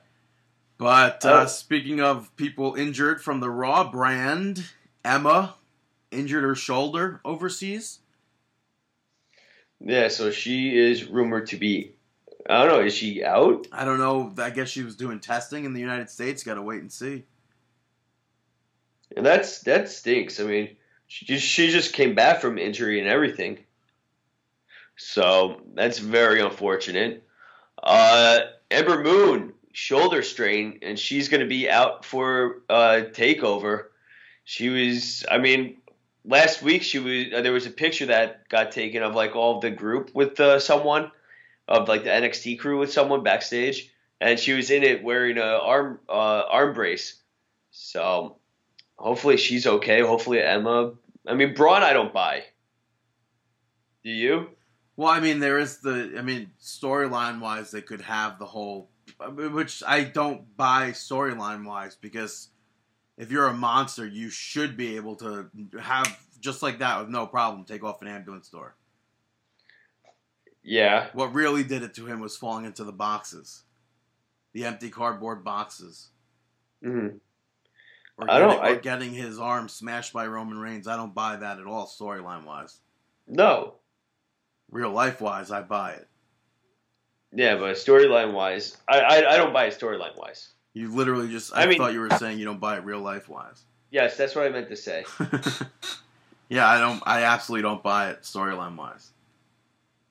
[0.76, 1.46] But uh, Oh.
[1.46, 4.66] speaking of people injured from the Raw brand,
[5.04, 5.54] Emma
[6.11, 8.00] injured her shoulder overseas.
[9.81, 11.92] Yeah, so she is rumored to be.
[12.48, 12.80] I don't know.
[12.80, 13.66] Is she out?
[13.72, 14.32] I don't know.
[14.42, 16.42] I guess she was doing testing in the United States.
[16.42, 17.24] Got to wait and see.
[19.16, 20.40] And that's that stinks.
[20.40, 23.58] I mean, she just she just came back from injury and everything.
[24.96, 27.24] So that's very unfortunate.
[27.82, 33.87] Uh, Ember Moon shoulder strain, and she's going to be out for uh, takeover.
[34.44, 35.24] She was.
[35.30, 35.76] I mean,
[36.24, 37.26] last week she was.
[37.34, 40.38] Uh, there was a picture that got taken of like all of the group with
[40.40, 41.11] uh, someone,
[41.68, 45.42] of like the NXT crew with someone backstage, and she was in it wearing a
[45.42, 47.22] arm uh, arm brace.
[47.70, 48.38] So
[48.96, 50.00] hopefully she's okay.
[50.00, 50.92] Hopefully Emma.
[51.26, 52.44] I mean, Braun, I don't buy.
[54.02, 54.48] Do you?
[54.96, 56.14] Well, I mean, there is the.
[56.18, 58.90] I mean, storyline wise, they could have the whole,
[59.37, 62.48] which I don't buy storyline wise because
[63.18, 67.26] if you're a monster, you should be able to have just like that with no
[67.26, 68.74] problem take off an ambulance door.
[70.68, 71.09] Yeah.
[71.14, 73.62] What really did it to him was falling into the boxes,
[74.52, 76.09] the empty cardboard boxes,
[76.83, 77.09] hmm
[78.18, 80.87] or, I don't- or getting his arm smashed by Roman Reigns.
[80.88, 82.78] I don't buy that at all, storyline wise.
[83.26, 83.74] No.
[84.70, 86.09] Real life wise, I buy it.
[87.33, 90.50] Yeah, but storyline wise, I, I I don't buy it storyline wise.
[90.74, 91.54] You literally just.
[91.54, 93.64] I, I mean- thought you were saying you don't buy it real life wise.
[93.90, 95.04] Yes, that's what I meant to say.
[96.48, 97.02] yeah, I don't.
[97.07, 99.11] I absolutely don't buy it storyline wise.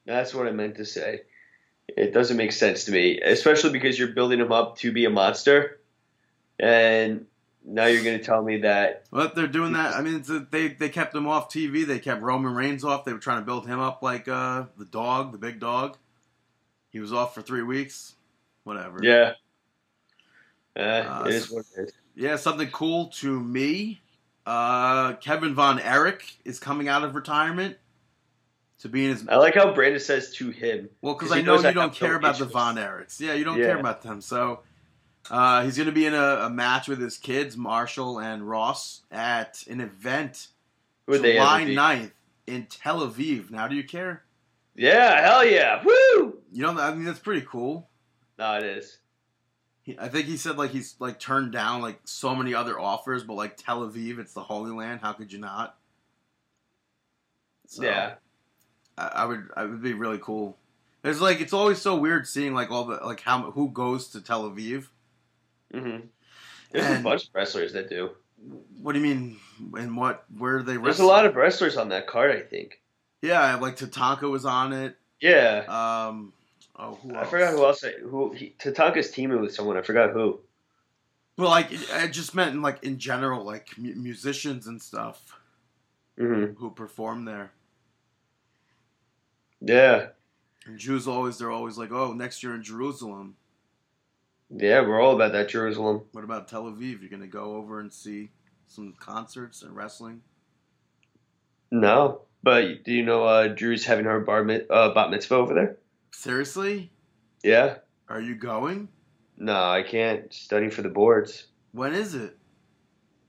[0.08, 1.22] That's what I meant to say.
[1.90, 5.10] It doesn't make sense to me, especially because you're building him up to be a
[5.10, 5.80] monster,
[6.58, 7.26] and
[7.66, 9.04] now you're going to tell me that.
[9.12, 9.96] Well, they're doing that.
[9.96, 11.86] I mean, it's a, they they kept him off TV.
[11.86, 13.04] They kept Roman Reigns off.
[13.06, 15.98] They were trying to build him up like uh, the dog, the big dog.
[16.90, 18.16] He was off for three weeks.
[18.64, 19.00] Whatever.
[19.02, 19.34] Yeah.
[20.76, 21.94] Uh, Uh, it is what it is.
[22.16, 24.02] Yeah, something cool to me.
[24.46, 27.78] Uh, Kevin Von Erich is coming out of retirement
[28.80, 29.28] to be in his.
[29.28, 30.90] I like how Brandon says to him.
[31.02, 32.46] Well, because I know you I don't no care about the.
[32.46, 33.20] Von Erichs.
[33.20, 33.68] Yeah, you don't Yeah.
[33.68, 34.22] care about them.
[34.22, 34.62] So
[35.30, 39.02] uh, he's going to be in a, a match with his kids, Marshall and Ross,
[39.12, 40.48] at an event
[41.06, 42.12] Who would July ever 9th
[42.46, 43.52] in Tel Aviv.
[43.52, 44.24] Now, do you care?
[44.76, 45.84] Yeah, hell yeah.
[45.84, 46.38] Woo!
[46.52, 47.90] You know, I mean, that's pretty cool.
[48.38, 49.00] No, it is.
[49.82, 53.24] He, I think he said like he's like turned down like so many other offers,
[53.24, 55.00] but like Tel Aviv, it's the Holy Land.
[55.02, 55.78] How could you not?
[57.68, 58.16] So, yeah.
[58.98, 59.50] I, I would.
[59.56, 60.58] I would be really cool.
[61.04, 64.22] It's like it's always so weird seeing like all the like how who goes to
[64.22, 64.88] Tel Aviv.
[65.74, 65.98] hmm
[66.72, 68.12] There's a bunch of wrestlers that do.
[68.82, 69.38] What do you mean?
[69.78, 70.26] And what?
[70.38, 70.74] Where do they?
[70.74, 70.84] Wrestle?
[70.84, 72.82] There's a lot of wrestlers on that card, I think.
[73.22, 74.96] Yeah, like Tatanka was on it.
[75.22, 75.64] Yeah.
[75.68, 76.34] Um.
[76.76, 77.28] Oh, who else?
[77.28, 77.84] I forgot who else.
[77.84, 79.78] I, who he, Tatanka's teaming with someone.
[79.78, 80.40] I forgot who.
[81.38, 85.34] Well, like I just meant in, like in general, like mu- musicians and stuff
[86.18, 87.52] hmm who perform there.
[89.62, 90.08] Yeah.
[90.66, 93.36] And Jews always they're always like, oh, next year in Jerusalem.
[94.50, 96.04] Yeah, we're all about that Jerusalem.
[96.12, 97.02] What about Tel Aviv?
[97.02, 98.30] You're gonna go over and see
[98.68, 100.22] some concerts and wrestling.
[101.72, 105.54] No, but do you know uh, Drew's having her bar mit- uh, bat mitzvah over
[105.54, 105.78] there?
[106.12, 106.92] Seriously?
[107.44, 107.78] Yeah.
[108.10, 108.88] Are you going?
[109.38, 110.34] No, I can't.
[110.34, 111.48] Studying for the boards.
[111.74, 112.38] When is it?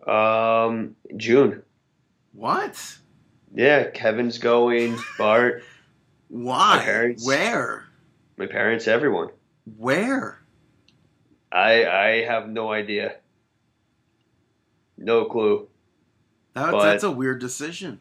[0.08, 1.62] Um, June.
[2.32, 2.98] What?
[3.54, 4.98] Yeah, Kevin's going.
[5.18, 5.64] Bart,
[6.28, 6.76] Why?
[6.76, 7.26] My parents.
[7.26, 7.84] Where?
[8.36, 9.28] my parents, everyone.
[9.76, 10.40] Where?
[11.50, 13.16] I I have no idea.
[14.96, 15.68] No clue.
[16.54, 18.00] That, But- that's a weird decision.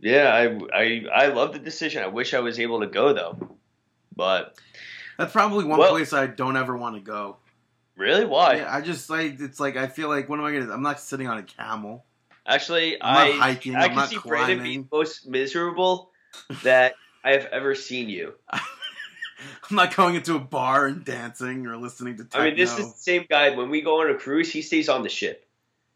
[0.00, 2.02] Yeah, I I I love the decision.
[2.02, 3.56] I wish I was able to go though.
[4.14, 4.56] But
[5.16, 7.36] That's probably one Well- place I don't ever want to go.
[7.96, 8.56] really, why?
[8.56, 10.72] Yeah, I just like it's like I feel like what am I gonna?
[10.72, 12.04] I'm not sitting on a camel.
[12.46, 13.74] Actually, I'm I hiking.
[13.76, 16.10] I I'm can not see Brandon being most miserable
[16.62, 18.34] that I have ever seen you.
[18.50, 22.40] I'm not going into a bar and dancing or listening to techno.
[22.40, 23.50] I mean, this is the same guy.
[23.50, 25.46] When we go on a cruise, he stays on the ship.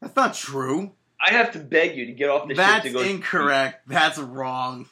[0.01, 0.93] That's not true.
[1.21, 2.99] I have to beg you to get off the That's ship to go.
[3.01, 3.89] That's incorrect.
[3.89, 4.87] That's wrong.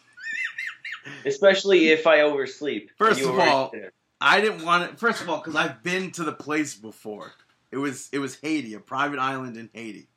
[1.27, 2.91] Especially if I oversleep.
[2.97, 3.73] First of all-.
[4.21, 4.99] I didn't want it.
[4.99, 7.33] First of all, because I've been to the place before.
[7.73, 10.09] It was it was Haiti, a private island in Haiti.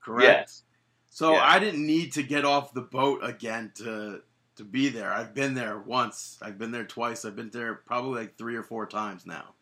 [0.00, 0.24] Correct.
[0.24, 0.62] Yes.
[1.10, 1.44] So Yeah.
[1.44, 4.22] I didn't need to get off the boat again to
[4.60, 5.10] to be there.
[5.10, 6.38] I've been there once.
[6.42, 7.24] I've been there twice.
[7.24, 9.54] I've been there probably like three or four times now.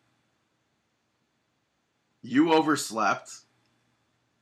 [2.20, 3.30] You overslept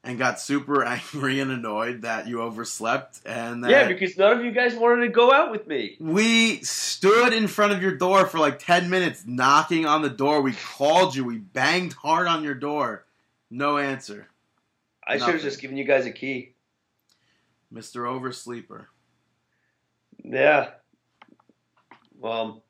[0.02, 4.50] and got super angry and annoyed that you overslept and yeah, because none of you
[4.50, 5.96] guys wanted to go out with me.
[6.00, 10.40] we stood in front of your door for like 10 minutes knocking on the door.
[10.40, 11.24] We called you.
[11.24, 13.04] We banged hard on your door.
[13.50, 14.28] No answer.
[15.06, 16.54] I should have just given you guys a key.
[17.72, 18.06] Mr.
[18.08, 18.86] Oversleeper.
[20.28, 20.70] Yeah.
[22.18, 22.62] Well,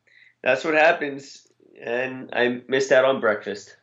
[0.42, 1.47] that's what happens,
[1.81, 3.77] and I missed out on breakfast.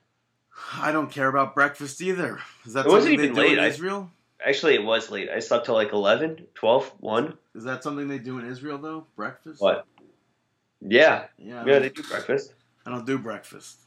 [0.80, 2.40] I don't care about breakfast either.
[2.66, 3.54] Is that It wasn't even do late.
[3.54, 4.12] in I- Israel?
[4.46, 5.30] Actually, it was late.
[5.30, 7.38] I slept till like 11, 12, 1.
[7.56, 9.08] Is that something they do in Israel though?
[9.16, 9.62] Breakfast?
[9.62, 9.86] What?
[10.82, 11.64] Yeah, Yeah.
[11.66, 12.54] Yeah, they do breakfast.
[12.86, 13.80] I don't do breakfast.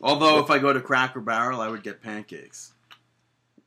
[0.00, 2.72] Although if I go to Cracker Barrel, I would get pancakes.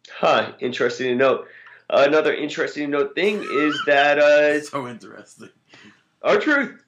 [0.10, 1.48] Huh, interesting to note.
[1.90, 5.50] Another interesting note thing is that uh, So interesting.
[6.22, 6.84] R-Truth,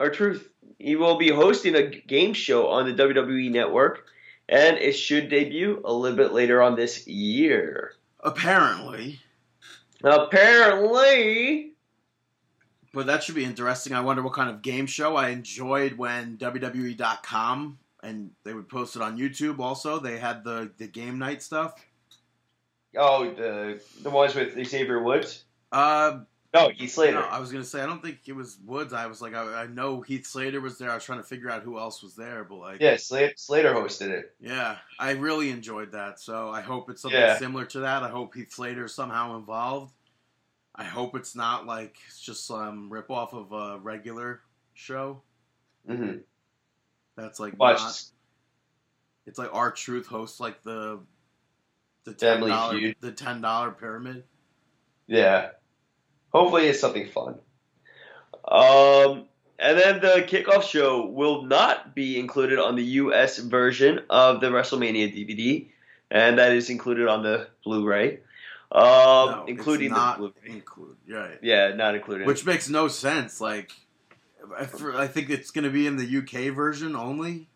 [0.00, 4.06] our truth, he will be hosting a game show on the WWE Network,
[4.48, 7.92] and it should debut a little bit later on this year.
[8.18, 9.20] Apparently,
[10.02, 11.72] Apparently,
[12.92, 13.92] But that should be interesting.
[13.92, 15.16] I wonder what kind of game show.
[15.16, 19.60] I enjoyed when WWE.com and they would post it on YouTube.
[19.60, 21.74] Also, they had the the game night stuff.
[22.96, 25.44] Oh, the the ones with Xavier Woods.
[25.72, 26.20] Uh,
[26.52, 27.14] No, Heath Slater.
[27.14, 28.92] no, I was gonna say I don't think it was Woods.
[28.92, 30.90] I was like, I, I know Heath Slater was there.
[30.90, 33.72] I was trying to figure out who else was there, but like, yeah, Slater, Slater
[33.72, 34.34] hosted it.
[34.40, 36.18] yeah, I really enjoyed that.
[36.18, 37.38] So I hope it's something Yeah.
[37.38, 38.02] similar to that.
[38.02, 39.92] I hope Heath Slater is somehow involved.
[40.74, 44.40] I hope it's not like it's just some rip off of a regular
[44.74, 45.22] show.
[45.86, 46.14] hmm
[47.16, 47.78] That's like Watch.
[47.78, 48.02] not.
[49.26, 50.98] It's like R-Truth hosts like the
[52.04, 52.96] the ten Feud.
[53.00, 54.24] the ten dollar pyramid.
[55.06, 55.50] Yeah.
[56.32, 57.36] Hopefully it's something fun.
[58.46, 59.24] Um,
[59.58, 63.38] and then the kickoff show will not be included on the U.S.
[63.38, 65.68] version of the WrestleMania DVD,
[66.10, 68.20] and that is included on the Blu-ray,
[68.72, 70.54] um, No, including it's not the Blu-ray.
[70.56, 71.38] include right.
[71.42, 72.26] Yeah, not included.
[72.26, 73.40] Which makes no sense.
[73.40, 73.72] Like,
[74.56, 77.48] I, I think it's going to be in the UK version only.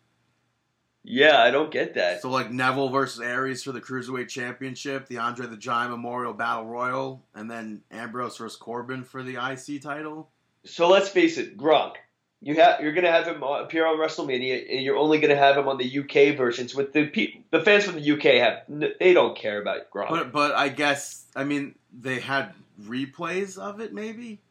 [1.05, 2.21] Yeah, I don't get that.
[2.21, 6.65] So, like Neville versus Aries for the Cruiserweight Championship, the Andre the Giant Memorial Battle
[6.65, 10.29] Royal, and then Ambrose versus Corbin for the IC title.
[10.65, 11.93] So let's face it, Gronk.
[12.41, 15.67] You have you're gonna have him appear on WrestleMania, and you're only gonna have him
[15.67, 16.75] on the UK versions.
[16.75, 18.63] With the pe- the fans from the UK have
[18.99, 20.09] they don't care about Gronk.
[20.09, 24.41] But, but I guess, I mean, they had replays of it maybe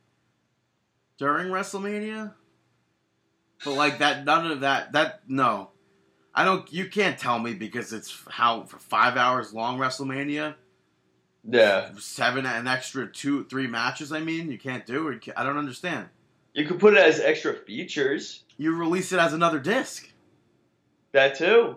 [1.18, 2.32] during WrestleMania.
[3.64, 5.70] But, like, that, none of that, that, no.
[6.34, 10.56] I don't, you can't tell me because it's how, for five hours long WrestleMania.
[11.48, 15.58] yeah, seven an extra two three matches i mean you can't do it i don't
[15.58, 16.08] understand
[16.54, 18.44] you could put it as extra features.
[18.56, 20.08] you release it as another disc
[21.12, 21.76] That too.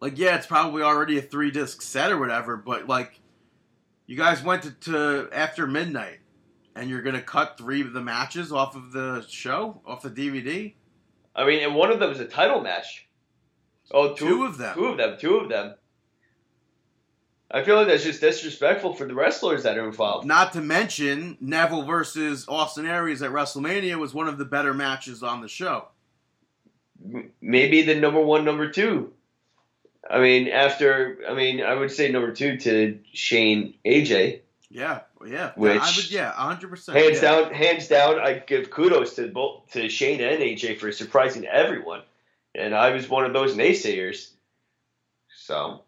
[0.00, 3.18] like yeah it's probably already a three disc set or whatever but like
[4.06, 6.20] you guys went to, to after midnight
[6.76, 10.74] and you're gonna cut three of the matches off of the show off the dvd
[11.34, 13.06] I mean, and one of them is a title match.
[13.90, 14.74] Oh, two, Two of them.
[14.74, 15.16] Two of them.
[15.18, 15.74] Two of them.
[17.50, 20.26] I feel like that's just disrespectful for the wrestlers that are involved.
[20.26, 25.22] not to mention neville versus austin aries at wrestlemania was one of the better matches
[25.22, 25.88] on the show
[27.40, 29.12] Maybe the number one, number two.
[30.08, 34.40] I mean, after I mean, I would say number two to Shane AJ.
[34.70, 37.20] yeah yeah Which- I would, yeah 100% Hands yeah.
[37.20, 38.18] down, hands down.
[38.18, 42.02] I give kudos to both to Shane and AJ for surprising everyone,
[42.54, 44.30] and I was one of those naysayers.
[45.34, 45.82] So,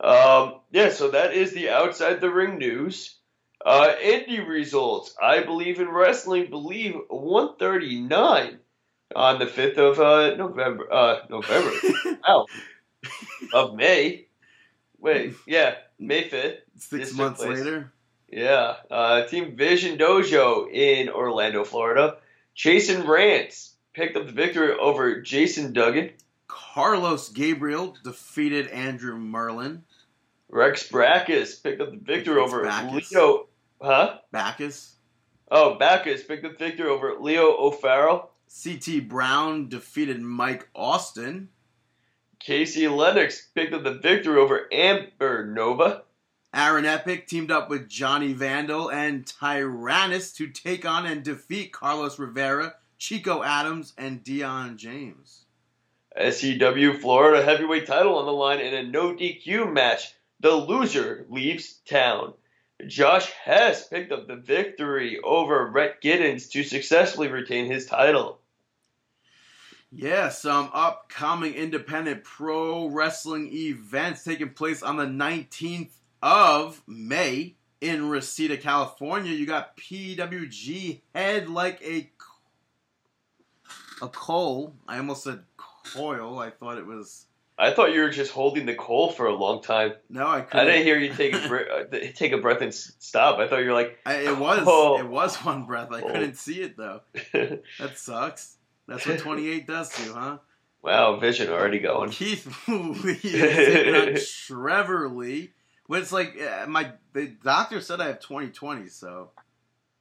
[0.00, 0.90] um, yeah.
[0.90, 3.14] So that is the outside the ring news.
[3.64, 5.14] Uh, indie results.
[5.20, 6.48] I believe in wrestling.
[6.48, 8.58] Believe 139
[9.16, 10.92] on the 5th of uh, November.
[10.92, 11.72] Uh, November.
[12.28, 12.46] wow.
[13.52, 14.26] Of May.
[15.00, 16.58] Wait, yeah, May 5th.
[16.76, 17.58] six months place.
[17.58, 17.92] later
[18.30, 22.18] Yeah, uh, Team Vision Dojo in Orlando, Florida.
[22.54, 26.10] Jason Rance picked up the victory over Jason Duggan.
[26.46, 29.84] Carlos Gabriel defeated Andrew Merlin.
[30.50, 33.12] Rex Brackus picked up the victory over Backus.
[33.12, 33.48] Leo.
[33.80, 34.18] Huh?
[34.32, 34.94] Bacchus.
[35.50, 38.30] Oh, Backus picked up the victory over Leo O'Farrell.
[38.62, 41.48] CT Brown defeated Mike Austin.
[42.38, 46.02] Casey Lennox picked up the victory over Amber Nova.
[46.54, 52.18] Aaron Epic teamed up with Johnny Vandal and Tyrannus to take on and defeat Carlos
[52.18, 55.44] Rivera, Chico Adams, and Dion James.
[56.18, 60.14] SCW Florida heavyweight title on the line in a no DQ match.
[60.40, 62.32] The loser leaves town.
[62.86, 68.40] Josh Hess picked up the victory over Rhett Giddens to successfully retain his title.
[69.90, 77.54] Yeah, some um, upcoming independent pro wrestling events taking place on the 19th of May
[77.80, 79.32] in Reseda, California.
[79.32, 82.10] You got PWG Head Like a
[84.00, 84.72] a Kole.
[84.86, 86.38] I almost said coil.
[86.38, 87.26] I thought it was
[87.60, 89.94] I thought you were just holding the coal for a long time.
[90.08, 90.28] no.
[90.28, 90.68] I couldn't.
[90.68, 91.38] I didn't hear you take a,
[91.92, 93.38] uh, take a breath and stop.
[93.40, 94.98] I thought you were like, I, it was Oh.
[95.00, 95.88] it was one breath.
[95.90, 96.06] I Oh.
[96.06, 97.00] couldn't see it though.
[97.80, 98.56] That sucks.
[98.86, 100.38] That's what 28 does to you, huh?
[100.80, 102.10] wow, vision already going.
[102.10, 103.22] Keith Lee is
[103.74, 104.16] taking on
[104.46, 105.50] Trevor Lee.
[105.88, 109.30] When it's like uh, my the doctor said I have 2020, so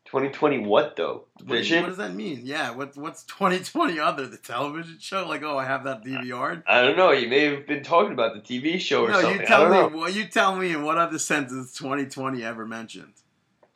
[0.06, 1.26] 2020 what though?
[1.46, 1.82] what, Vision?
[1.82, 2.42] what does that mean?
[2.44, 5.26] Yeah, what what's 2020 other the television show?
[5.28, 6.62] Like, oh, I have that DVR.
[6.68, 7.12] I don't know.
[7.12, 9.38] You may have been talking about the TV show or No, something.
[9.40, 9.78] you I tell don't me.
[9.98, 10.02] know.
[10.04, 13.14] Well, you tell me in what other sentence 2020 ever mentioned.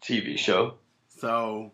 [0.04, 0.76] TV show.
[1.08, 1.72] So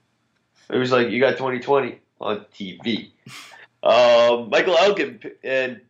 [0.70, 3.10] It was like you got 2020 on TV.
[3.84, 5.82] um, Michael Elgin and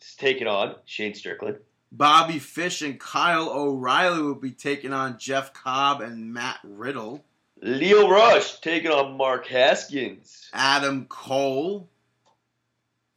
[0.00, 1.56] is taking on Shane Strickland.
[1.92, 7.24] Bobby Fish and Kyle O'Reilly will be taking on Jeff Cobb and Matt Riddle.
[7.62, 10.48] Lio Rush taking on Mark Haskins.
[10.52, 11.88] Adam Cole.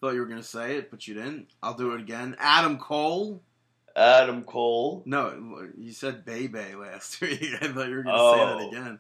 [0.02, 1.48] Thought you were gonna say it, but you didn't.
[1.62, 2.36] I'll do it again.
[2.40, 3.42] Adam Cole.
[3.96, 5.04] Adam Cole.
[5.06, 7.42] No, you said Bebe last week.
[7.62, 8.34] I thought you were gonna Oh.
[8.34, 8.70] say that oh.
[8.70, 9.00] again.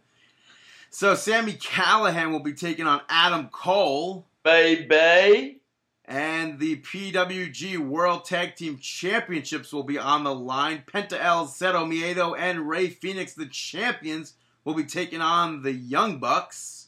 [0.91, 4.27] So Sami Callihan will be taking on Adam Cole.
[4.43, 5.59] Baby.
[6.05, 10.83] And the PWG World Tag Team Championships will be on the line.
[10.85, 14.33] Penta El Zero Miedo and Rey Fenix, the champions,
[14.65, 16.87] will be taking on the Young Bucks.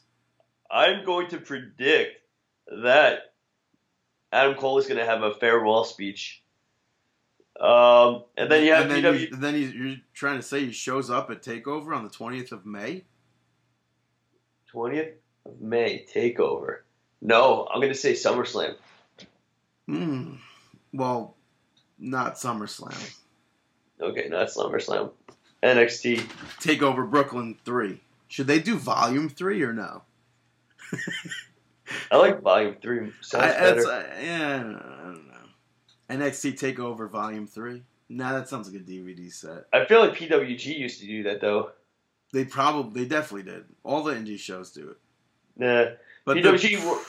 [0.70, 2.20] I'm going to predict
[2.82, 3.32] that
[4.32, 6.42] Adam Cole is going to have a farewell speech.
[7.58, 9.20] Um, and then you have and then, PW.
[9.20, 12.52] you- then you- you're trying to say he shows up at Takeover on the 20th
[12.52, 13.04] of May.
[14.74, 15.14] 20th
[15.46, 16.80] of May takeover.
[17.22, 18.74] No, I'm going to say SummerSlam.
[19.88, 20.34] Hmm.
[20.92, 21.36] Well,
[21.98, 23.14] not SummerSlam.
[24.00, 25.10] Okay, not SummerSlam.
[25.62, 26.18] NXT.
[26.60, 28.00] Takeover Brooklyn three.
[28.28, 30.02] Should they do Volume three or no?
[32.10, 33.12] I like Volume 3.
[33.20, 33.86] Sounds I, better.
[33.86, 34.78] uh, yeah, I don't know.
[34.78, 36.26] I don't know.
[36.26, 37.82] NXT Takeover Volume three.
[38.08, 39.66] Nah, that sounds like a DVD set.
[39.72, 41.70] I feel like PWG used to do that, though.
[42.32, 43.64] They probably, they definitely did.
[43.82, 44.96] All the indie shows do it.
[45.56, 45.96] Nah.
[46.24, 47.00] But PWG the,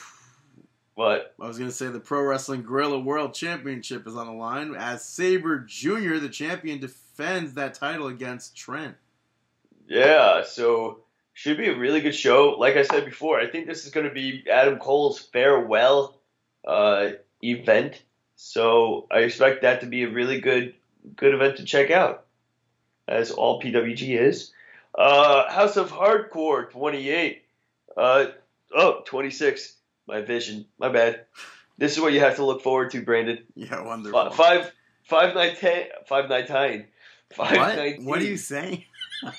[0.98, 1.32] What?
[1.40, 5.04] I was gonna say the Pro Wrestling Guerrilla World Championship is on the line as
[5.04, 8.96] Sabre Jr., the champion, defends that title against Trent.
[9.86, 10.98] Yeah, so
[11.34, 12.56] should be a really good show.
[12.58, 16.18] Like I said before, I think this is going to be Adam Cole's farewell
[16.66, 17.10] uh,
[17.44, 18.02] event.
[18.34, 20.74] So I expect that to be a really good
[21.14, 22.24] good event to check out,
[23.06, 24.50] as all PWG is.
[24.96, 27.44] Uh, House of Hardcore 28.
[27.96, 28.26] Uh,
[28.74, 29.76] oh, 26.
[30.08, 30.64] My vision.
[30.78, 31.26] My bad.
[31.76, 33.38] This is what you have to look forward to, Brandon.
[33.54, 34.30] Yeah, wonderful.
[34.30, 34.72] Fi- Five,
[35.04, 36.86] five, nine, ten, five, nine, nine.
[37.32, 37.76] Five, what?
[37.76, 38.06] nineteen.
[38.06, 38.84] What are you saying?
[39.22, 39.30] I,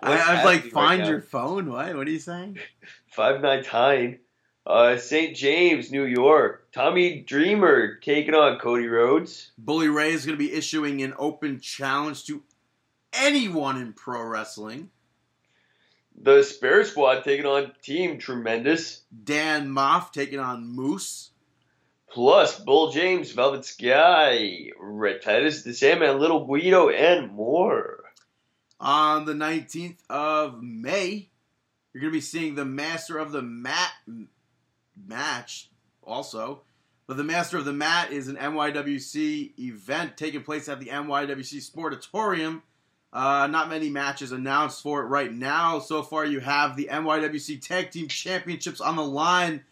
[0.00, 1.08] I was like, happening right find now?
[1.08, 1.70] your phone.
[1.70, 1.96] What?
[1.96, 2.58] What are you saying?
[3.08, 4.20] Five Nine Time.
[4.64, 5.36] Uh, St.
[5.36, 6.68] James, New York.
[6.72, 9.50] Tommy Dreamer taking on Cody Rhodes.
[9.58, 12.44] Bully Ray is going to be issuing an open challenge to
[13.12, 14.90] anyone in pro wrestling.
[16.20, 19.02] The Spirit Squad taking on Team Tremendous.
[19.24, 21.30] Dan Maff taking on Moose.
[22.12, 28.04] Plus Bull James, Velvet Sky, Rhett Titus, The Sandman, Little Guido, and more.
[28.78, 31.30] On the 19th of May,
[31.92, 33.92] you're going to be seeing the Master of the Mat
[35.06, 35.70] match
[36.02, 36.62] also.
[37.06, 41.70] But the Master of the Mat is an NYWC event taking place at the NYWC
[41.70, 42.62] Sportatorium.
[43.12, 45.78] Uh, not many matches announced for it right now.
[45.78, 49.64] So far, you have the NYWC Tag Team Championships on the line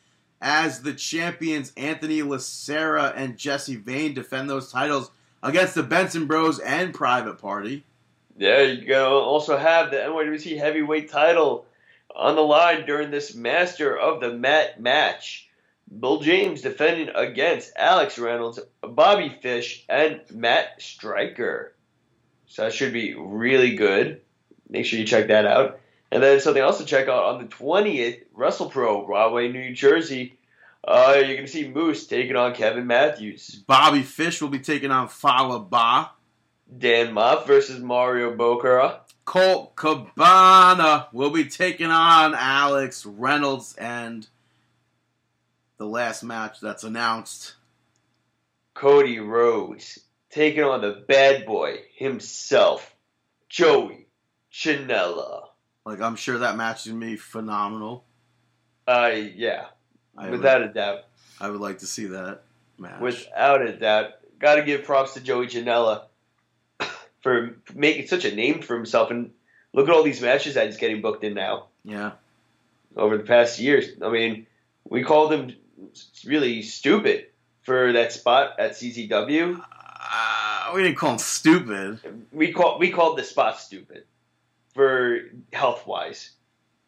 [0.43, 5.11] as the champions Anthony Lacera and Jesse Vane defend those titles
[5.43, 7.85] against the Benson Bros and Private Party.
[8.37, 9.21] There you go.
[9.23, 11.67] Also have the NYWC Heavyweight title
[12.15, 15.49] on the line during this Master of the Mat match.
[15.91, 21.75] Bull James defending against Alex Reynolds, Bobby Fish, and Matt Striker.
[22.51, 24.23] So that should be really good.
[24.69, 25.79] Make sure you check that out.
[26.11, 30.37] And then something else to check out on the 20th, WrestlePro, Broadway, New Jersey.
[30.83, 33.63] Uh, you're going to see Moose taking on Kevin Matthews.
[33.69, 36.11] Bobby Fish will be taking on Fallah Bahh.
[36.77, 38.99] Dan Maff versus Mario Bokara.
[39.25, 43.77] Colt Cabana will be taking on Alex Reynolds.
[43.77, 44.27] And
[45.77, 47.55] the last match that's announced
[48.75, 52.95] Cody Rhodes taking on the bad boy himself,
[53.49, 54.07] Joey
[54.53, 55.49] Janela.
[55.85, 58.05] like, I'm sure that match is to be phenomenal.
[58.87, 59.67] Uh, yeah,
[60.17, 60.99] I without would, a doubt.
[61.41, 62.43] I would like to see that
[62.79, 63.01] match.
[63.01, 64.13] Without a doubt.
[64.39, 66.05] Got to give props to Joey Janela
[67.21, 69.11] for making such a name for himself.
[69.11, 69.33] And
[69.75, 72.13] look at all these matches that he's getting booked in now yeah.
[72.97, 73.87] over the past years.
[74.03, 74.47] I mean,
[74.85, 75.55] we called him
[76.25, 77.27] really stupid
[77.63, 79.63] for that spot at CZW.
[80.75, 82.01] We didn't call him stupid.
[82.33, 84.05] we call we called the spot stupid
[84.75, 85.21] for
[85.53, 86.31] health wise,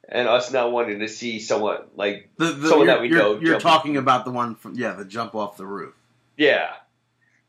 [0.08, 3.40] and us not wanting to see someone like The, the, Someone that we you're, know
[3.40, 5.94] You're talking about the one from, yeah, the jump off the roof.
[6.36, 6.74] yeah,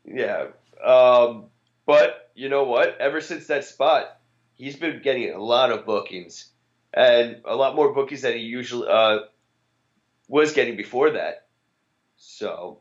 [0.04, 0.46] yeah.
[0.84, 1.46] Um,
[1.86, 2.98] but you know what?
[2.98, 4.18] Ever since that spot,
[4.54, 6.48] he's been getting a lot of bookings,
[6.92, 9.20] and a lot more bookings than he usually uh,
[10.28, 11.46] was getting before that.
[12.16, 12.80] So,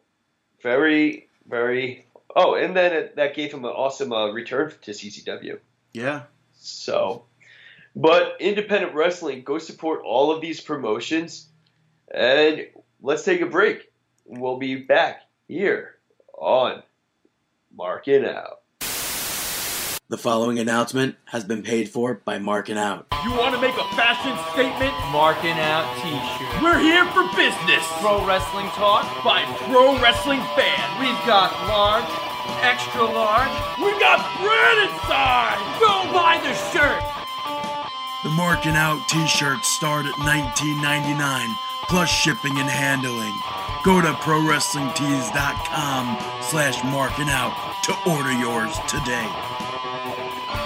[0.62, 2.06] very, very.
[2.36, 5.60] Oh, and then it, that gave him an awesome uh, return to CCW.
[5.94, 6.24] Yeah.
[6.60, 7.26] So,
[7.96, 11.48] but independent wrestling, go support all of these promotions,
[12.14, 12.68] and
[13.02, 13.92] let's take a break.
[14.26, 15.96] We'll be back here
[16.34, 16.82] on
[17.76, 18.62] Marking Out.
[20.10, 23.08] The following announcement has been paid for by Marking Out.
[23.24, 24.94] You want to make a fashion statement?
[25.10, 26.62] Marking out t-shirt.
[26.62, 29.08] We're here for business Pro wrestling talk.
[29.24, 30.92] by pro wrestling fans.
[31.00, 32.04] We've got large,
[32.62, 33.52] extra large.
[33.80, 35.58] We got bread inside.
[35.80, 37.04] Go buy the shirt.
[38.24, 41.56] The Marking Out t-shirts start at $19.99
[41.90, 43.34] plus shipping and handling.
[43.84, 49.28] Go to ProWrestlingTees.com slash marking out to order yours today.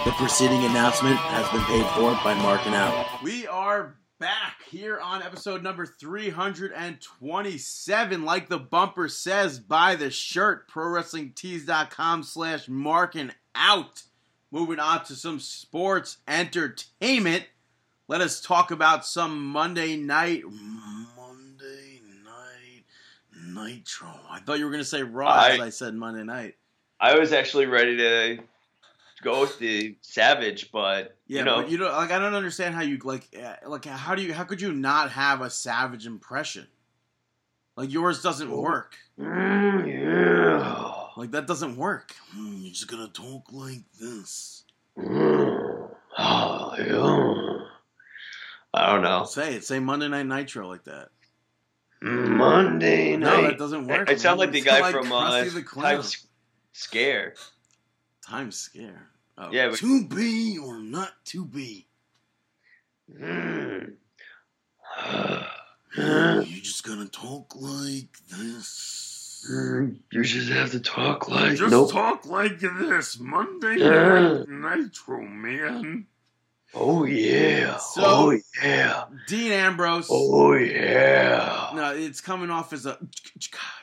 [0.05, 3.07] The preceding announcement has been paid for by Marking Out.
[3.23, 8.25] We are back here on episode number 327.
[8.25, 14.03] Like the bumper says, buy the shirt, ProWrestlingTees.com slash marking out.
[14.51, 17.45] Moving on to some sports entertainment.
[18.07, 20.43] Let us talk about some Monday night.
[20.45, 22.83] Monday night
[23.45, 24.09] Nitro.
[24.29, 26.55] I thought you were going to say Raw as I- I said Monday night.
[26.99, 28.39] I was actually ready to
[29.21, 32.11] go with the Savage, but Yeah, you know, but you don't like.
[32.11, 33.27] I don't understand how you like.
[33.41, 34.33] uh, Like, how do you?
[34.33, 36.67] How could you not have a Savage impression?
[37.75, 38.95] Like yours doesn't work.
[39.19, 40.93] Mm, yeah.
[41.15, 42.13] Like that doesn't work.
[42.31, 44.63] Hmm, you're just gonna talk like this.
[44.97, 47.65] Mm, oh, yeah.
[48.73, 49.23] I don't know.
[49.25, 49.63] Say it.
[49.63, 51.09] Say Monday Night Nitro like that.
[52.01, 53.41] Monday night.
[53.41, 54.09] No, that doesn't work.
[54.09, 54.47] I sound man.
[54.53, 55.83] like the guy sound from uh, Krusty the Clown.
[55.95, 56.27] Times
[56.73, 57.33] Scare.
[58.27, 59.07] Times Scare.
[59.37, 61.87] Oh, Yeah, but- to be or not to be.
[63.13, 63.93] Mm.
[65.95, 69.45] You're just gonna talk like this.
[69.49, 71.91] you just have to talk like Just nope.
[71.91, 73.17] talk like this.
[73.19, 74.43] Monday Yeah.
[74.47, 76.07] Night Nitro, man.
[76.73, 77.77] Oh yeah.
[77.77, 79.05] So- oh yeah.
[79.27, 80.07] Dean Ambrose.
[80.09, 81.69] Oh yeah.
[81.73, 82.97] No, it's coming off as a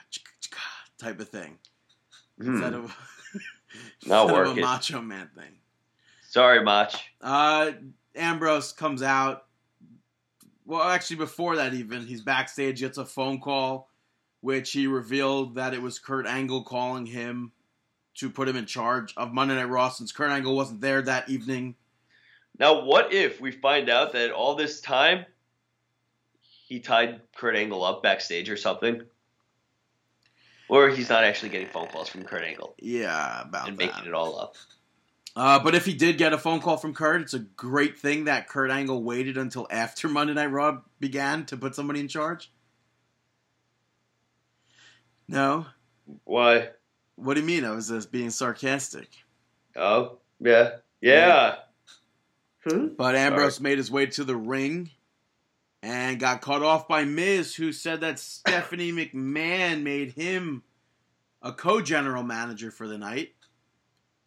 [0.99, 1.59] type of thing
[2.38, 2.55] Hmm.
[2.57, 2.95] instead of
[4.07, 4.62] Not of a working.
[4.62, 5.53] Macho Man thing.
[6.29, 6.93] Sorry, Mach.
[7.20, 7.72] Uh,
[8.14, 9.47] Ambrose comes out.
[10.66, 13.91] Well, actually, before that, even he's backstage, gets a phone call,
[14.41, 17.53] which he revealed that it was Kurt Angle calling him
[18.16, 21.29] to put him in charge of Monday Night Raw since Kurt Angle wasn't there that
[21.29, 21.75] evening.
[22.59, 25.27] Now, what if we find out that all this time
[26.41, 29.03] he tied Kurt Angle up backstage or something?
[30.68, 33.68] Or he's not actually getting phone calls from Kurt Angle Yeah, about that.
[33.68, 33.86] and that.
[33.86, 34.54] making it all up.
[35.36, 38.24] Uh, but if he did get a phone call from Kurt, it's a great thing
[38.24, 42.50] that Kurt Angle waited until after Monday Night Raw began to put somebody in charge.
[45.26, 45.66] No,
[46.24, 46.68] Why?
[47.16, 47.64] what do you mean?
[47.64, 49.08] I was just being sarcastic.
[49.74, 50.76] Oh, yeah.
[51.00, 51.56] Yeah.
[52.68, 52.88] Hmm?
[52.96, 54.90] But Ambrose made his way to the ring
[55.85, 60.62] and got cut off by Miz, who said that Stephanie McMahon made him
[61.43, 63.35] a co-general manager for the night.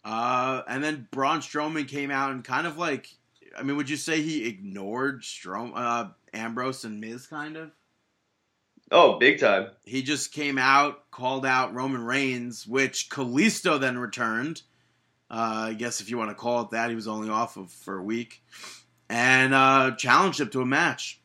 [0.06, 3.10] Uh, and then Braun Strowman came out and kind of like,
[3.58, 7.26] I mean, would you say he ignored Strom- uh, Ambrose and Miz?
[7.26, 7.72] Kind of.
[8.92, 9.72] Oh, big time.
[9.84, 14.62] He just came out, called out Roman Reigns, which Kalisto then returned.
[15.30, 17.72] Uh, I guess if you want to call it that, he was only off of
[17.72, 18.44] for a week,
[19.10, 21.20] and uh, challenged him to a match.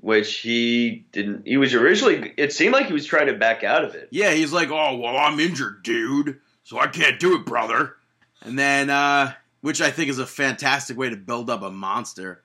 [0.00, 1.46] Which he didn't.
[1.46, 2.32] He was originally.
[2.38, 4.08] It seemed like he was trying to back out of it.
[4.10, 7.96] Yeah, he's like, "Oh well, I'm injured, dude, so I can't do it, brother."
[8.40, 12.42] And then, uh, which I think is a fantastic way to build up a monster.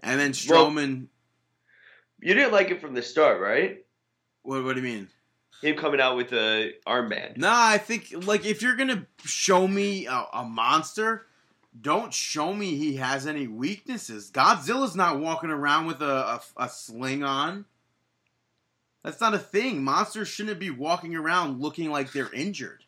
[0.00, 1.06] And then Well- Strowman.
[2.20, 3.84] You didn't like it from the start, right?
[4.42, 5.08] what, what do you mean?
[5.62, 7.36] Him coming out with a armband.
[7.36, 11.26] Nah, I think like if you're gonna show me a, a monster,
[11.78, 14.30] don't show me he has any weaknesses.
[14.30, 17.64] Godzilla's not walking around with a, a, a sling on.
[19.04, 19.82] That's not a thing.
[19.82, 22.84] Monsters shouldn't be walking around looking like they're injured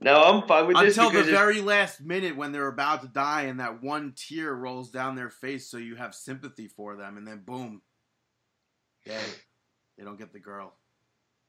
[0.00, 3.42] No, I'm fine with this until the very last minute when they're about to die
[3.42, 7.26] and that one tear rolls down their face, so you have sympathy for them, and
[7.26, 7.82] then boom,
[9.06, 9.24] dead.
[9.96, 10.74] They don't get the girl.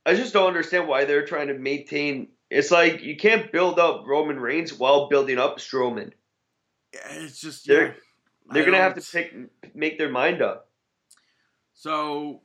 [0.06, 2.30] I just don't understand why they're trying to maintain.
[2.50, 6.12] It's like you can't build up Roman Reigns while building up Strowman.
[6.92, 10.70] It's just They're- yeah, They're I gonna have to pick, make their mind up.
[11.74, 12.42] So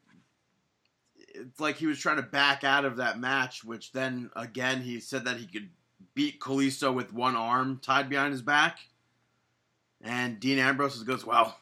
[1.16, 5.00] it's like he was trying to back out of that match, which then again he
[5.00, 5.70] said that he could
[6.14, 8.78] beat Kalisto with one arm tied behind his back.
[10.02, 11.56] And Dean Ambrose goes, Well,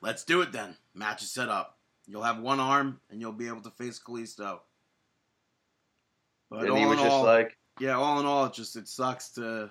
[0.00, 0.76] let's do it then.
[0.94, 1.78] Match is set up.
[2.06, 4.60] You'll have one arm and you'll be able to face Kalisto.
[6.50, 8.86] But and he was in just all, like, yeah, all in all, it just it
[8.86, 9.68] sucks to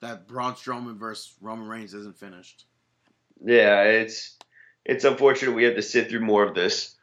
[0.00, 2.64] that Braun Strowman versus Roman Reigns isn't finished.
[3.44, 4.36] yeah, it's
[4.84, 6.94] it's unfortunate we have to sit through more of this.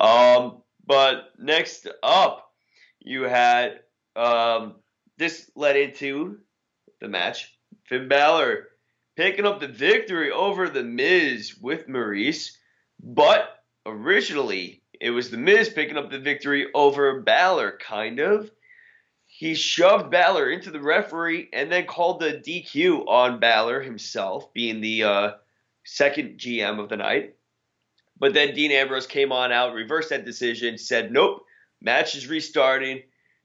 [0.00, 2.52] Um, but next up,
[2.98, 3.78] you had
[4.16, 4.74] um,
[5.18, 6.38] this led into
[7.00, 8.66] the match Finn Balor
[9.16, 12.58] picking up the victory over The Miz with Maurice,
[13.00, 18.50] but originally it was The Miz picking up the victory over Balor, kind of.
[19.38, 24.80] He shoved Balor into the referee and then called the DQ on Balor himself, being
[24.80, 25.32] the uh,
[25.84, 27.34] second GM of the night.
[28.18, 31.44] But then Dean Ambrose came on out, reversed that decision, said, nope,
[31.82, 33.02] match is restarting.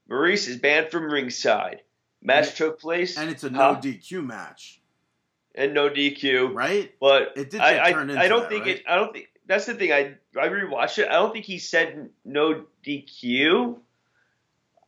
[0.08, 1.82] Maurice is banned from ringside.
[2.22, 3.18] Match And- took place.
[3.18, 4.80] And it's a no DQ match,
[5.54, 6.54] and no DQ.
[6.54, 6.90] right?
[7.00, 8.76] But It did I, I, turned I don't that, think right?
[8.76, 8.84] it.
[8.88, 9.92] I don't think that's the thing.
[9.92, 11.08] I I rewatched it.
[11.08, 13.76] I don't think he said no DQ.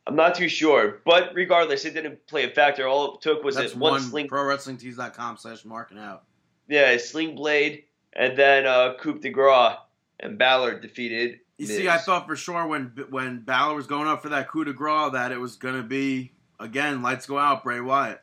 [0.07, 2.87] I'm not too sure, but regardless, it didn't play a factor.
[2.87, 6.25] All it took was That's it one one sling, ProWrestlingTees.com slash marking out.
[6.69, 9.77] yeah, sling blade, and then uh, coup de grace,
[10.21, 11.41] and Balor defeated.
[11.57, 11.77] You Miz.
[11.77, 14.73] see, I thought for sure when when Balor was going up for that coup de
[14.75, 18.21] grace that it was going to be again lights go out Bray Wyatt,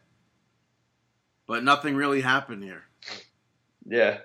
[1.47, 2.83] but nothing really happened here.
[3.87, 4.19] yeah,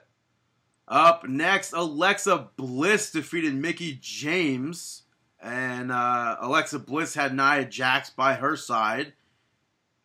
[0.88, 5.02] Up next, Alexa Bliss defeated Mickie James,
[5.46, 9.12] and uh, Alexa Bliss had Nia Jax by her side,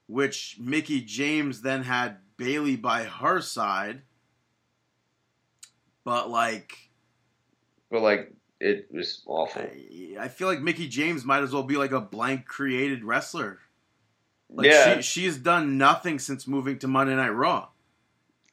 [0.07, 4.03] which Mickie James then had Bayley by her side.
[6.03, 6.77] But like,
[7.89, 9.63] but like it was awful.
[9.63, 13.59] I, I feel like Mickie James might as well be like a blank created wrestler.
[14.47, 17.69] Like yeah, she she's done nothing since moving to Monday Night Raw.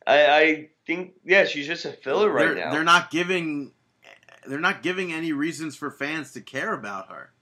[0.06, 2.72] I, I think yeah, she's just a filler right they're, now.
[2.72, 3.72] They're not giving
[4.48, 7.32] they're not giving any reasons for fans to care about her.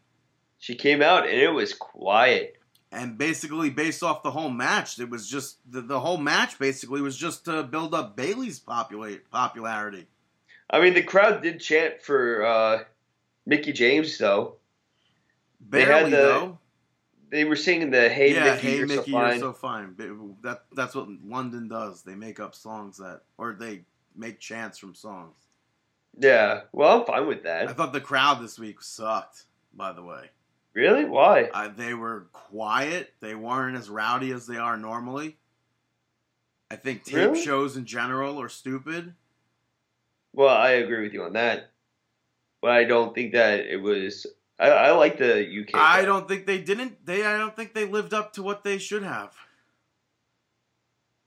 [0.58, 2.56] She came out and it was quiet.
[2.92, 7.00] And basically, based off the whole match, it was just the, the whole match basically
[7.00, 10.06] was just to build up Bayley's popula- popularity.
[10.70, 12.84] I mean, the crowd did chant for uh,
[13.44, 14.56] Mickie James, though.
[15.68, 16.58] They had Barely the- though.
[17.28, 19.96] They were singing the "Hey yeah, Mickey, hey you're Mickey, so fine." you're so fine.
[20.42, 22.02] That that's what London does.
[22.02, 23.82] They make up songs that, or they
[24.14, 25.34] make chants from songs.
[26.18, 27.68] Yeah, well, I'm fine with that.
[27.68, 29.44] I thought the crowd this week sucked.
[29.74, 30.30] By the way,
[30.74, 31.04] Really?
[31.04, 31.44] Why?
[31.52, 33.12] uh, they were quiet.
[33.20, 35.36] They weren't as rowdy as they are normally.
[36.70, 37.42] I think tape Really?
[37.44, 39.14] shows in general are stupid.
[40.32, 41.70] Well, I agree with you on that,
[42.62, 44.26] but I don't think that it was.
[44.58, 45.74] I, I like the UK.
[45.74, 47.04] I don't think they didn't.
[47.04, 49.34] They I don't think they lived up to what they should have.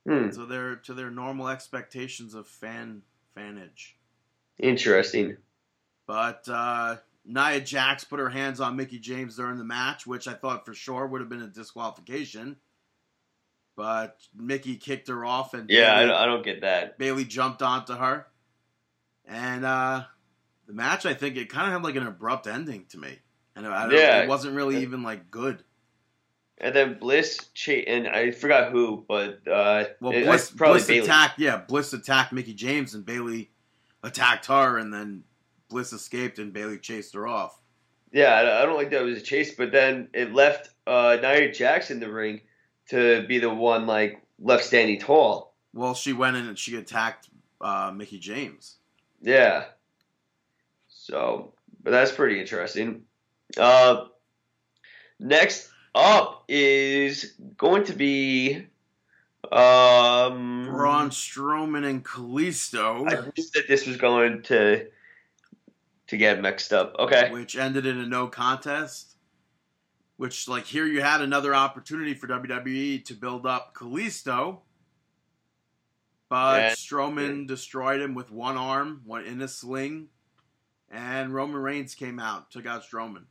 [0.08, 3.04] Hmm, To their to their normal expectations of fan
[3.36, 3.96] fanage.
[4.60, 5.38] Interesting.
[6.08, 10.34] But uh, Nia Jax put her hands on Mickie James during the match, which I
[10.34, 12.58] thought for sure would have been a disqualification.
[13.76, 16.98] But Mickie kicked her off, and Yeah, I, don't- I don't get that.
[16.98, 18.28] Bayley jumped onto her,
[19.26, 20.04] and uh,
[20.68, 23.20] the match I think it kind of had like an abrupt ending to me,
[23.56, 24.24] and I don't, Yeah.
[24.24, 25.64] it wasn't really even like good.
[26.58, 31.06] And then Bliss, cha- and I forgot who, but uh, Well, it- Bliss, probably Bliss
[31.06, 33.50] attacked, yeah, Bliss attacked Mickie James, and Bayley
[34.04, 35.24] attacked her, and then
[35.70, 37.60] Bliss escaped, and Bayley chased her off.
[38.12, 41.52] Yeah, I don't like that it was a chase, but then it left uh, Nia
[41.52, 42.42] Jax in the ring
[42.90, 45.54] to be the one like left standing tall.
[45.74, 47.30] Well, she went in and she attacked
[47.62, 48.78] uh, Mickie James.
[49.22, 49.66] Yeah.
[50.88, 53.04] So, but that's pretty interesting.
[53.58, 54.06] Uh,
[55.20, 58.66] next up is going to be
[59.52, 64.88] um Braun Strowman and Kalisto, I knew that this was going to
[66.08, 66.96] to get mixed up.
[66.98, 67.30] Okay.
[67.32, 69.16] which ended in a no contest.
[70.18, 74.60] Which, like, here you had another opportunity for WWE to build up Kalisto,
[76.28, 76.70] but Yeah.
[76.72, 80.10] Strowman destroyed him with one arm, one in a sling,
[80.90, 83.28] and Roman Reigns came out, took out Strowman.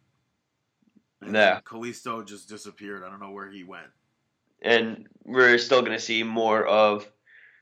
[1.20, 1.60] And Yeah.
[1.60, 3.02] Kalisto just disappeared.
[3.04, 3.90] I don't know where he went.
[4.62, 7.10] And we're still going to see more of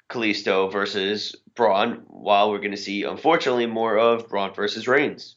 [0.08, 5.36] Kalisto versus Braun, while we're going to see, unfortunately, more of Braun versus Reigns.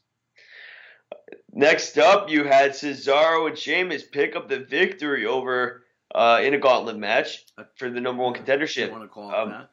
[1.51, 5.83] Next up, you had Cesaro and Sheamus pick up the victory over
[6.13, 7.45] uh, in a gauntlet match
[7.75, 8.91] for the number one You contendership.
[8.91, 9.69] want to call it Um, that?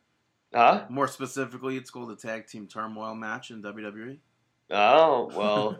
[0.55, 0.85] Huh?
[0.89, 3.63] More specifically, it's called the Tag Team Turmoil match in.
[3.63, 4.19] WWE.
[4.71, 5.79] Oh well.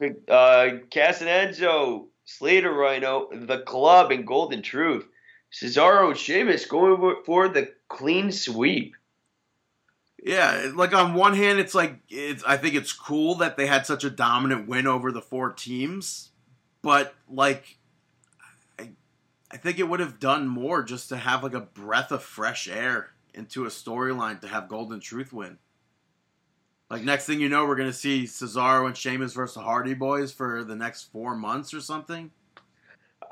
[0.28, 5.06] uh, Cass and Enzo, Slater, Rhino, the Club, and Golden Truth.
[5.52, 8.96] Cesaro and Sheamus going for the clean sweep.
[10.24, 12.44] Yeah, like on one hand, it's like it's.
[12.44, 16.30] I think it's cool that they had such a dominant win over the four teams,
[16.80, 17.78] but like,
[18.78, 18.90] I,
[19.50, 22.68] I think it would have done more just to have like a breath of fresh
[22.68, 25.58] air into a storyline to have Golden Truth win.
[26.88, 30.30] Like next thing you know, we're gonna see Cesaro and Sheamus versus the Hardy Boys
[30.30, 32.30] for the next four months or something.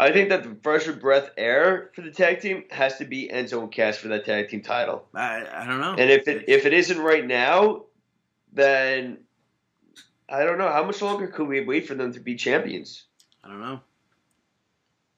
[0.01, 3.61] I think that the fresh breath air for the tag team has to be Enzo
[3.61, 5.05] and Cass for that tag team title.
[5.14, 5.92] I, I don't know.
[5.92, 7.84] And if it if it isn't right now,
[8.53, 9.18] then
[10.26, 13.05] I don't know how much longer could we wait for them to be champions.
[13.44, 13.80] I don't know.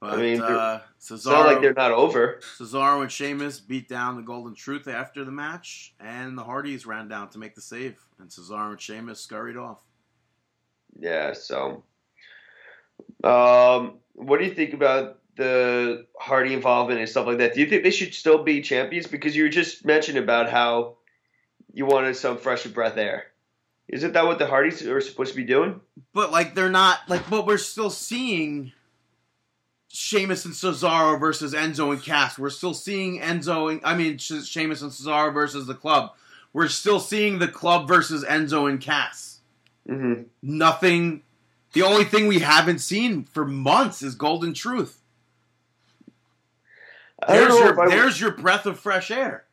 [0.00, 2.40] But I mean, uh, It's not like they're not over.
[2.58, 7.06] Cesaro and Sheamus beat down the Golden Truth after the match, and the Hardys ran
[7.06, 9.78] down to make the save, and Cesaro and Sheamus scurried off.
[10.98, 11.34] Yeah.
[11.34, 11.84] So,
[13.24, 17.54] um, what do you think about the Hardy involvement and stuff like that?
[17.54, 19.06] Do you think they should still be champions?
[19.06, 20.96] Because you just mentioned about how
[21.72, 23.26] you wanted some fresh breath air.
[23.88, 25.80] Isn't that what the Hardys are supposed to be doing?
[26.14, 28.72] But like they're not like, but we're still seeing
[29.88, 32.38] Sheamus and Cesaro versus Enzo and Cass.
[32.38, 36.12] We're still seeing Enzo and I mean She- Sheamus and Cesaro versus the club.
[36.52, 39.40] We're still seeing the club versus Enzo and Cass.
[39.88, 40.22] Mm-hmm.
[40.42, 41.22] Nothing.
[41.72, 45.00] The only thing we haven't seen for months is Golden Truth.
[47.22, 49.46] I There's I your would- there's your breath of fresh air.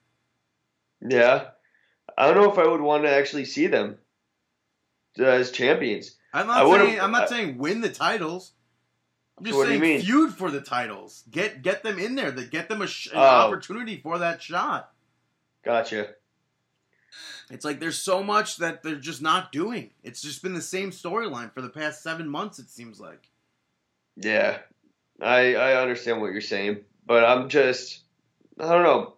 [1.02, 1.52] Yeah.
[2.18, 3.98] I don't know if I would want to actually see them
[5.18, 6.16] as champions.
[6.34, 8.54] I'm not would've- saying I'm not I- saying win the titles.
[9.38, 11.24] I'm just So what do you saying feud for the titles.
[11.32, 12.32] Get get them in there.
[12.32, 13.22] That get them a sh- an Oh.
[13.22, 14.92] opportunity for that shot.
[15.64, 16.16] Gotcha.
[17.50, 19.90] It's like there's so much that they're just not doing.
[20.04, 22.60] It's just been the same storyline for the past seven months.
[22.60, 23.30] It seems like.
[24.16, 24.60] Yeah.
[25.22, 28.04] I I understand what you're saying, but I'm just
[28.60, 29.14] I don't know.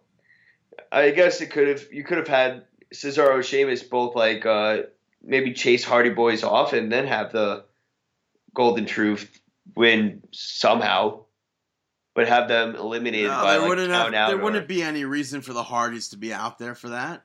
[0.90, 2.64] I guess it could have you could have had
[2.94, 4.82] Cesaro Sheamus both like uh
[5.22, 7.64] maybe chase Hardy Boys off and then have the
[8.54, 9.40] Golden Truth
[9.76, 11.20] win somehow.
[12.14, 14.82] But have them eliminated No, by there like wouldn't have, out there or- wouldn't be
[14.82, 17.24] any reason for the Hardys to be out there for that.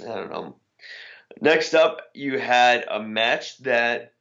[0.00, 0.56] I don't know.
[1.40, 4.12] Next up, you had a match that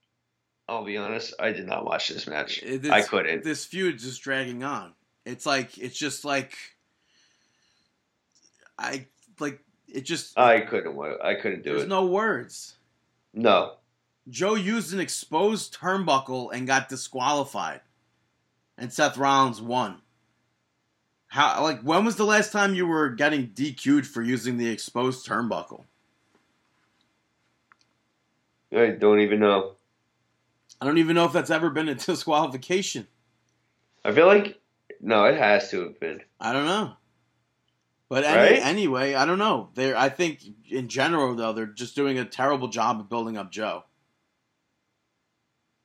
[0.68, 2.62] I'll be honest, I did not watch this match.
[2.62, 3.44] It- I couldn't.
[3.44, 4.94] This feud's just dragging on.
[5.26, 6.56] It's like it's just like
[8.78, 9.08] I
[9.40, 10.38] like it just.
[10.38, 10.98] I couldn't.
[11.24, 11.86] I couldn't do there's it.
[11.86, 12.76] There's no words.
[13.34, 13.74] no.
[14.30, 17.82] Joe used an exposed turnbuckle and got disqualified,
[18.78, 20.02] and Seth Rollins won.
[21.30, 25.28] How like when was the last time you were getting DQ'd for using the exposed
[25.28, 25.84] turnbuckle?
[28.76, 29.76] I don't even know.
[30.82, 33.08] I don't even know if that's ever been a disqualification.
[34.04, 34.60] I feel like
[35.02, 36.22] no, it has to have been.
[36.40, 36.94] I don't know.
[38.10, 38.66] But any, Right?
[38.66, 39.70] anyway, I don't know.
[39.76, 43.52] They're I think in general though they're just doing a terrible job of building up
[43.52, 43.84] Joe.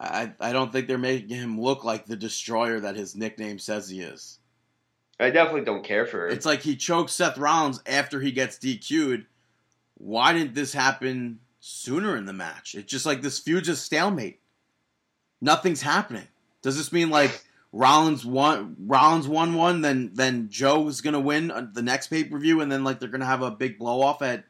[0.00, 3.90] I I don't think they're making him look like the destroyer that his nickname says
[3.90, 4.38] he is.
[5.20, 6.32] I definitely don't care for it.
[6.32, 9.26] It's like he chokes Seth Rollins after he gets DQ'd.
[9.96, 12.74] Why didn't this happen sooner in the match?
[12.74, 14.40] It's just like this feud's a stalemate.
[15.40, 16.26] Nothing's happening.
[16.62, 21.70] Does this mean like Rollins won Rollins won one, then then Joe is gonna win
[21.74, 24.20] the next pay per view, and then like they're gonna have a big blow off
[24.22, 24.44] at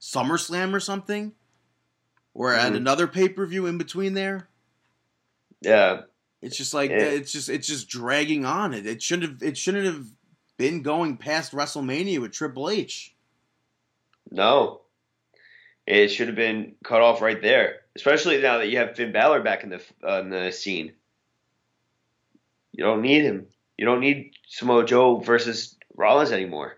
[0.00, 1.32] SummerSlam or something,
[2.34, 2.76] or at Mhm.
[2.76, 4.48] another pay per view in between there?
[5.60, 6.02] yeah,
[6.40, 6.98] It's just like Yeah.
[6.98, 8.74] it's just it's just dragging on.
[8.74, 10.06] It it shouldn't have it shouldn't have
[10.56, 13.14] been going past WrestleMania with Triple H.
[14.30, 14.80] no.
[15.86, 19.40] It should have been cut off right there, especially now that you have Finn Balor
[19.42, 20.92] back in the uh, in the scene.
[22.72, 23.46] You don't need him.
[23.78, 26.76] You don't need Samoa Joe versus Rollins anymore.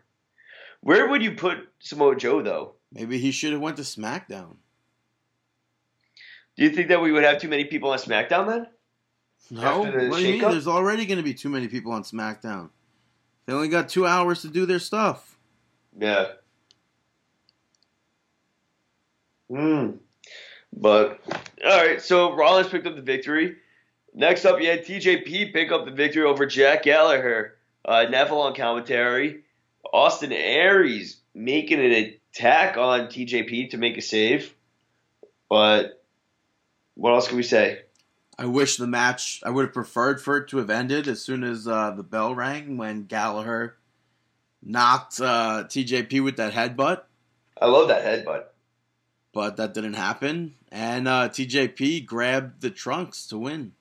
[0.83, 2.75] Where would you put Samoa Joe though?
[2.93, 4.57] Maybe he should have went to SmackDown.
[6.57, 8.67] Do you think that we would have too many people on SmackDown then?
[9.51, 10.41] No, what do you mean?
[10.41, 10.53] shakeup?
[10.53, 12.71] There's already going to be too many people on SmackDown.
[13.47, 15.37] They only got two hours to do their stuff.
[15.99, 16.27] Yeah.
[19.51, 19.91] Hmm.
[20.73, 21.21] But
[21.65, 23.57] all right, so Rollins picked up the victory.
[24.15, 27.57] Next up, you had TJP pick up the victory over Jack Gallagher.
[27.85, 29.43] Uh, Neville on commentary.
[29.93, 34.55] Austin Aries making an attack on TJP to make a save.
[35.49, 36.03] But
[36.95, 37.81] what else can we say?
[38.41, 39.43] I wish the match.
[39.45, 42.35] I would have preferred for it to have ended as soon as uh, the bell
[42.35, 43.77] rang when Gallagher
[44.63, 47.03] knocked uh, TJP with that headbutt,
[47.61, 48.45] I love that headbutt.
[49.35, 50.55] but that didn't happen.
[50.73, 53.73] And uh, TJP grabbed the trunks to win.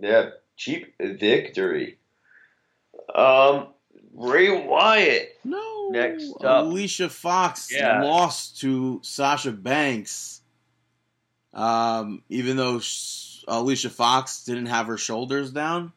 [0.00, 1.98] Yeah, cheap victory.
[3.14, 3.68] Um,
[4.14, 5.38] Ray Wyatt.
[5.44, 5.90] No.
[5.90, 6.64] Next up.
[6.64, 8.02] Alicia Fox Yeah.
[8.02, 10.40] lost to Sasha Banks.
[11.52, 12.80] Um, even though
[13.48, 15.92] Alicia Fox didn't have her shoulders down.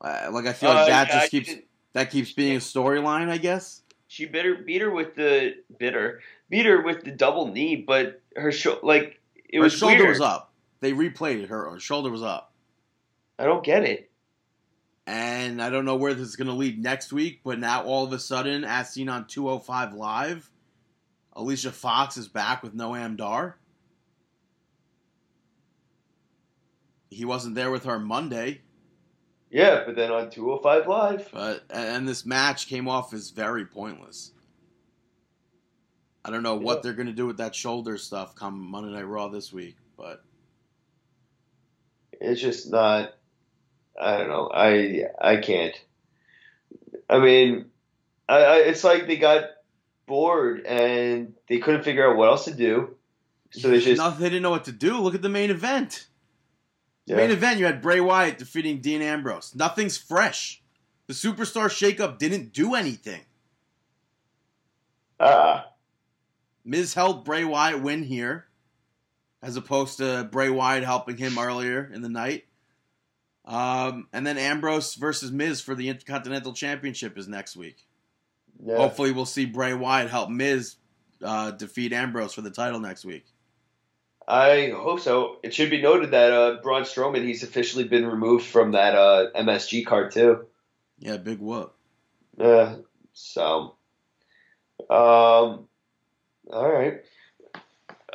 [0.00, 2.56] Uh, like I feel like Uh, that yeah, I just keeps didn't- that keeps being
[2.56, 3.82] a storyline, I guess.
[4.06, 8.20] she bit her, beat her with the bitter, beat her with the double knee, but
[8.36, 10.08] her sho- like it her was shoulder weird.
[10.10, 10.52] was up.
[10.80, 11.48] They replayed it.
[11.48, 12.52] Her, her shoulder was up.
[13.38, 14.10] I don't get it.
[15.06, 18.04] And I don't know where this is going to lead next week, but now all
[18.04, 20.50] of a sudden, as seen on 205 Live,
[21.34, 23.56] Alicia Fox is back with Noam Dar.
[27.10, 28.60] He wasn't there with her Monday,
[29.50, 34.30] Yeah, but then on 205 Live, but and this match came off as very pointless.
[36.24, 39.06] I don't know what they're going to do with that shoulder stuff come Monday Night
[39.08, 40.22] Raw this week, but
[42.12, 43.14] it's just not.
[44.00, 44.50] I don't know.
[44.52, 45.74] I I can't.
[47.08, 47.66] I mean,
[48.28, 49.44] I, I it's like they got
[50.06, 52.94] bored and they couldn't figure out what else to do,
[53.50, 55.00] so they just they didn't know what to do.
[55.00, 56.06] Look at the main event.
[57.10, 57.16] Yeah.
[57.16, 59.52] Main event, you had Bray Wyatt defeating Dean Ambrose.
[59.54, 60.62] Nothing's fresh.
[61.08, 63.22] The superstar shakeup didn't do anything.
[65.18, 65.66] Ah,
[66.64, 68.46] Miz helped Bray Wyatt win here,
[69.42, 72.44] as opposed to Bray Wyatt helping him earlier in the night.
[73.44, 77.88] Um, and then Ambrose versus Miz for the Intercontinental Championship is next week.
[78.64, 78.76] yeah.
[78.76, 80.76] Hopefully, we'll see Bray Wyatt help Miz
[81.22, 83.26] uh, defeat Ambrose for the title next week.
[84.30, 85.38] I hope so.
[85.42, 89.30] It should be noted that uh, Braun Strowman he's officially been removed from that uh,
[89.34, 90.46] MSG card too.
[91.00, 91.74] Yeah, big whoop.
[92.38, 92.76] Yeah.
[93.12, 93.74] So,
[94.88, 95.66] um,
[96.48, 97.00] all right.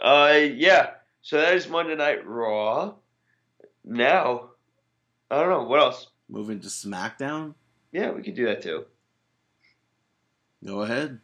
[0.02, 0.92] Uh, yeah.
[1.22, 2.94] So that is Monday Night Raw.
[3.84, 4.52] Now,
[5.30, 6.08] I don't know what else.
[6.30, 7.56] Moving to SmackDown.
[7.92, 8.86] Yeah, we could do that too.
[10.66, 11.20] Go ahead.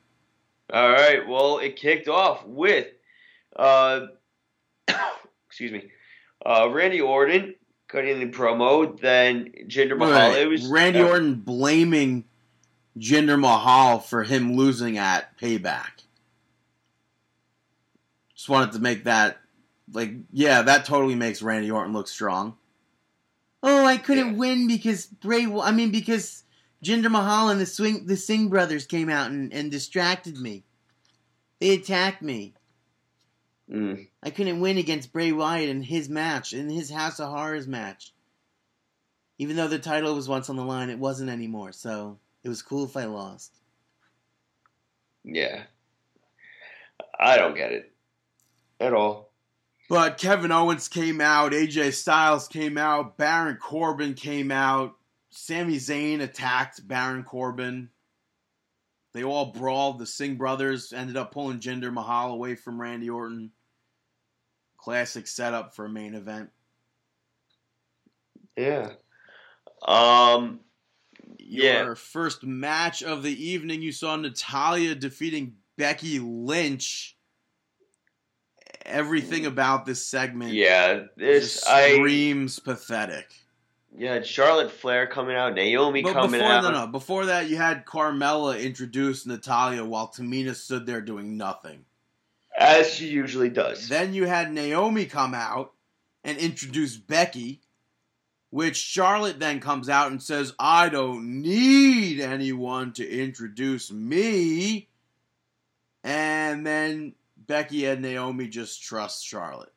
[0.72, 1.26] All right.
[1.26, 2.88] Well, it kicked off with,
[3.56, 4.08] uh,
[5.48, 5.92] excuse me,
[6.46, 7.56] uh, Randy Orton
[7.88, 9.00] cutting the promo.
[9.00, 10.32] Then Jinder Mahal.
[10.32, 12.26] Wait, It was Randy uh, Orton blaming
[12.98, 16.04] Jinder Mahal for him losing at Payback.
[18.36, 19.38] Just wanted to make that,
[19.94, 22.58] like, yeah, that totally makes Randy Orton look strong.
[23.64, 24.38] Oh, I couldn't Yeah.
[24.40, 25.46] win because Bray.
[25.46, 26.44] I mean, because
[26.84, 30.64] Jinder Mahal and the Swing, the Singh brothers came out and, and distracted me.
[31.60, 32.56] They attacked me.
[33.72, 37.68] Mm, I couldn't win against Bray Wyatt in his match, in his House of Horrors
[37.68, 38.14] match.
[39.38, 42.62] Even though the title was once on the line, it wasn't anymore, so it was
[42.62, 43.54] cool if I lost.
[45.24, 45.64] yeah.
[47.20, 47.94] I don't get it
[48.80, 49.32] at all.
[49.90, 54.96] But Kevin Owens came out, AJ Styles came out, Baron Corbin came out,
[55.30, 57.90] Sami Zayn attacked Baron Corbin.
[59.14, 60.00] They all brawled.
[60.00, 63.52] The Singh brothers ended up pulling Jinder Mahal away from Randy Orton.
[64.82, 66.50] Classic setup for a main event.
[68.58, 68.92] Yeah.
[69.88, 70.62] Um.
[71.38, 71.84] Yeah.
[71.84, 77.16] Your first match of the evening, you saw Natalya defeating Becky Lynch.
[78.86, 81.04] Everything about this segment Yeah.
[81.16, 81.94] This just I.
[81.96, 83.28] screams pathetic.
[83.96, 84.22] Yeah.
[84.24, 85.54] Charlotte Flair coming out.
[85.54, 86.64] Naomi But coming before out.
[86.64, 91.86] no, no, before that, you had Carmella introduce Natalya while Tamina stood there doing nothing.
[92.62, 93.90] As she usually does.
[93.90, 95.74] Then you had Naomi come out
[96.24, 97.60] and introduce Becky,
[98.52, 104.90] which Charlotte then comes out and says, I don't need anyone to introduce me.
[106.04, 109.74] And then Becky and Naomi just trust Charlotte.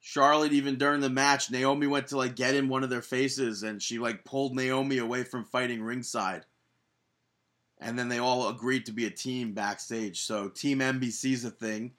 [0.00, 3.62] Charlotte, even during the match, Naomi went to like get in one of their faces
[3.62, 6.44] and she like pulled Naomi away from fighting ringside.
[7.80, 10.20] And then they all agreed to be a team backstage.
[10.22, 11.92] So Team NBC's a thing.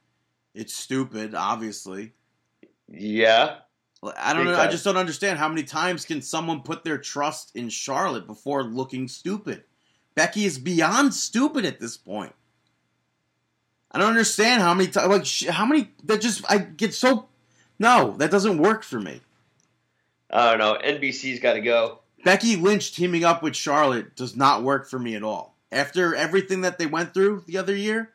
[0.53, 2.13] It's stupid, obviously.
[2.87, 3.57] yeah.
[4.17, 4.57] I don't know.
[4.57, 8.63] I just don't understand how many times can someone put their trust in Charlotte before
[8.63, 9.63] looking stupid.
[10.15, 12.33] Becky is beyond stupid at this point.
[13.91, 15.07] I don't understand how many times.
[15.09, 17.27] Like sh- how many that just I get so.
[17.77, 19.19] No, that doesn't work for me.
[20.29, 20.77] I don't know.
[20.81, 21.99] NBC's got to go.
[22.23, 25.55] Becky Lynch teaming up with Charlotte does not work for me at all.
[25.71, 28.11] After everything that they went through the other year,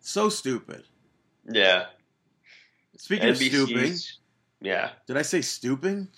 [0.00, 0.84] so stupid.
[1.50, 1.86] Yeah.
[2.96, 3.94] Speaking of stooping,
[4.60, 4.90] Yeah.
[5.06, 6.08] did I say stooping?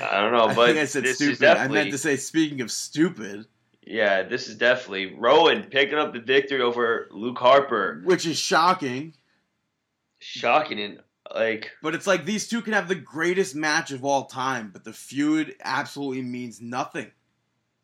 [0.00, 1.44] I don't know, I but think I said stupid.
[1.44, 3.46] I meant to say speaking of stupid,
[3.86, 8.02] Yeah, this is definitely Rowan picking up the victory over Luke Harper.
[8.04, 9.14] which is shocking.
[10.18, 11.00] Shocking and
[11.34, 14.84] like But it's like these two can have the greatest match of all time, but
[14.84, 17.10] the feud absolutely means nothing.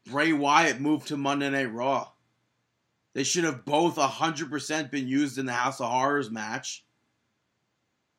[0.07, 2.09] Bray Wyatt moved to Monday Night Raw.
[3.15, 6.85] They should have both 100% been used in the House of Horrors match.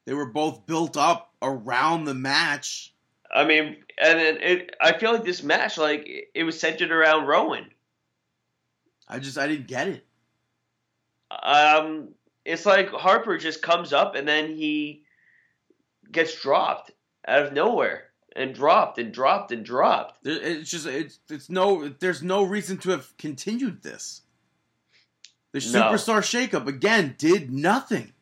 [0.06, 2.94] They were both built up around the match.
[3.34, 4.76] I mean, and then it.
[4.82, 7.72] I feel like this match, like it- it was centered around Rowan.
[9.08, 10.06] I just I didn't get it.
[11.32, 12.10] Um,
[12.44, 15.06] it's like Harper just comes up and then he
[16.12, 16.92] gets dropped.
[17.28, 20.26] out of nowhere and dropped and dropped and dropped.
[20.26, 24.22] It's just it's it's no there's no reason to have continued this.
[25.52, 25.82] The No.
[25.92, 28.14] superstar shakeup again did nothing.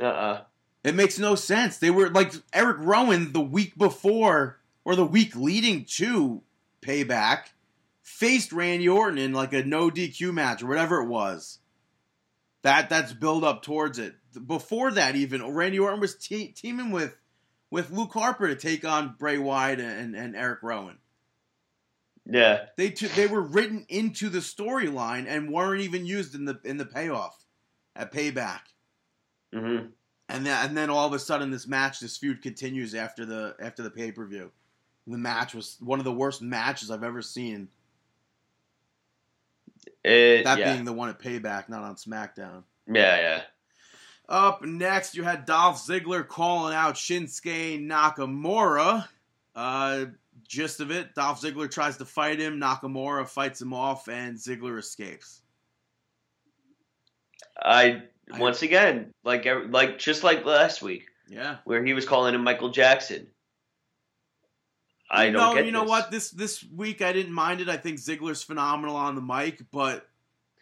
[0.00, 0.40] Uh uh
[0.84, 1.78] It makes no sense.
[1.78, 6.42] They were like Eric Rowan the week before or the week leading to
[6.80, 7.50] Payback
[8.02, 11.58] faced Randy Orton in like a no DQ match or whatever it was.
[12.62, 14.14] That that's build up towards it.
[14.46, 17.14] Before that, even Randy Orton was te- teaming with
[17.72, 20.98] with Luke Harper to take on Bray Wyatt and, and Erick Rowan.
[22.26, 22.66] Yeah.
[22.76, 26.76] They t- they were written into the storyline and weren't even used in the in
[26.76, 27.42] the payoff
[27.96, 28.60] at Payback.
[29.52, 29.86] hmm
[30.28, 33.56] And then and then all of a sudden this match, this feud continues after the
[33.58, 34.52] after the pay per view.
[35.06, 37.68] The match was one of the worst matches I've ever seen.
[40.04, 40.74] It, That yeah.
[40.74, 42.64] being the one at Payback, not on SmackDown.
[42.86, 43.42] yeah, yeah.
[44.32, 49.06] Up next, you had Dolph Ziggler calling out Shinsuke Nakamura.
[49.54, 50.06] Uh,
[50.48, 54.78] gist of it: Dolph Ziggler tries to fight him, Nakamura fights him off, and Ziggler
[54.78, 55.42] escapes.
[57.62, 58.04] I
[58.38, 61.58] once again like like just like last week Yeah.
[61.64, 63.26] where he was calling him Michael Jackson.
[65.10, 65.90] I you don't know, you know this.
[65.90, 66.10] what?
[66.10, 67.68] This this week I didn't mind it.
[67.68, 70.08] I think Ziggler's phenomenal on the mic, but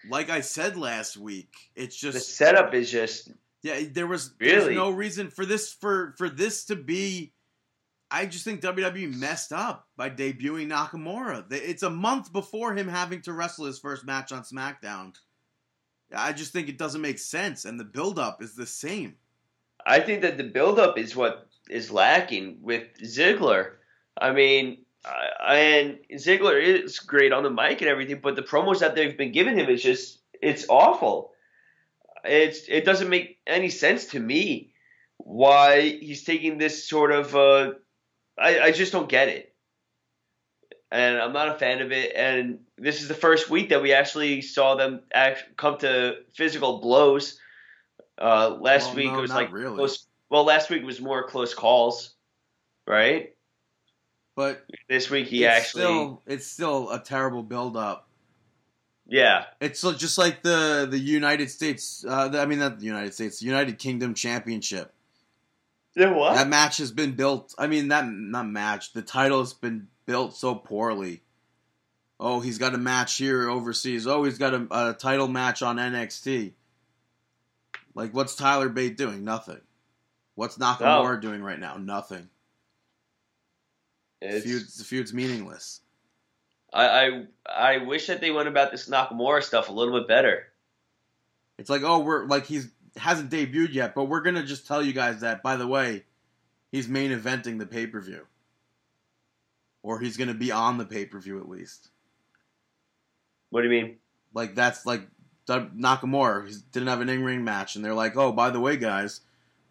[0.09, 3.31] like I said last week, it's just The setup is just
[3.63, 3.81] yeah.
[3.91, 4.55] There was Really?
[4.65, 7.33] there's no reason for this for for this to be.
[8.11, 11.45] I just think WWE messed up by debuting Nakamura.
[11.53, 15.15] It's a month before him having to wrestle his first match on SmackDown.
[16.13, 19.15] I just think it doesn't make sense, and the build-up is the same.
[19.87, 23.73] I think that the buildup is what is lacking with Ziggler.
[24.21, 28.81] I mean, I, and Ziggler is great on the mic and everything, but the promos
[28.81, 31.33] that they've been giving him is just it's awful.
[32.25, 34.73] It's it doesn't make any sense to me
[35.19, 37.35] why he's taking this sort of.
[37.37, 37.73] Uh,
[38.39, 39.55] I I just don't get it,
[40.91, 42.13] and I'm not a fan of it.
[42.15, 46.79] And this is the first week that we actually saw them act, come to physical
[46.81, 47.39] blows.
[48.21, 49.77] Uh, last Well, week no, it was not like really.
[49.77, 50.07] close.
[50.29, 52.15] Well, last week was more close calls,
[52.87, 53.35] right?
[54.37, 58.09] But This week he it's actually, still it's still a terrible build-up.
[59.11, 62.05] Yeah, It's just like the the United States.
[62.09, 64.93] Uh, the, I mean, not the United States, the United Kingdom Championship.
[65.97, 66.13] yeah.
[66.15, 66.35] What?
[66.35, 67.55] That match has been built.
[67.59, 68.93] I mean, that not match.
[68.93, 71.23] The title has been built so poorly.
[72.21, 74.07] Oh, he's got a match here overseas.
[74.07, 76.53] Oh, he's got a, a title match on NXT.
[77.95, 79.25] Like, what's Tyler Bate doing?
[79.25, 79.61] Nothing.
[80.37, 81.77] What's Nakamura doing right now?
[81.79, 82.29] Nothing.
[84.21, 85.81] The It's- feud's, the feud's meaningless.
[86.73, 90.47] I, I I wish that they went about this Nakamura stuff a little bit better.
[91.59, 94.93] It's like, oh, we're like he's hasn't debuted yet, but we're gonna just tell you
[94.93, 95.43] guys that.
[95.43, 96.05] By the way,
[96.71, 98.27] he's main eventing the pay per view,
[99.83, 101.89] or he's gonna be on the pay per view at least.
[103.51, 103.97] What do you mean?
[104.33, 105.03] Like that's like
[105.49, 106.49] Nakamura.
[106.49, 109.21] He didn't have an in ring match, and they're like, oh, by the way, guys,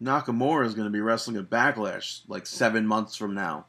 [0.02, 3.66] Nakamura is gonna be wrestling at Backlash like seven months from now.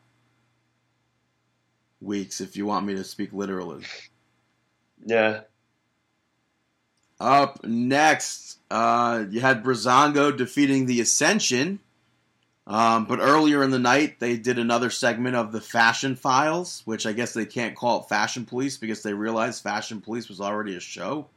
[2.01, 3.83] Weeks, if you want me to speak literally.
[5.05, 5.41] Yeah,
[7.19, 11.79] Up next, uh, you had Breezango defeating the Ascension.
[12.67, 17.05] Um, but earlier in the night, they did another segment of the Fashion Files, which
[17.05, 20.75] I guess they can't call it Fashion Police because they realized Fashion Police was already
[20.75, 21.27] a show.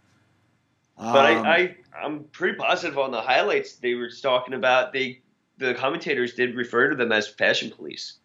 [0.96, 4.92] but Um, I, I I'm pretty positive on the highlights they were talking about.
[4.92, 5.22] They
[5.58, 8.18] the commentators did refer to them as fashion police.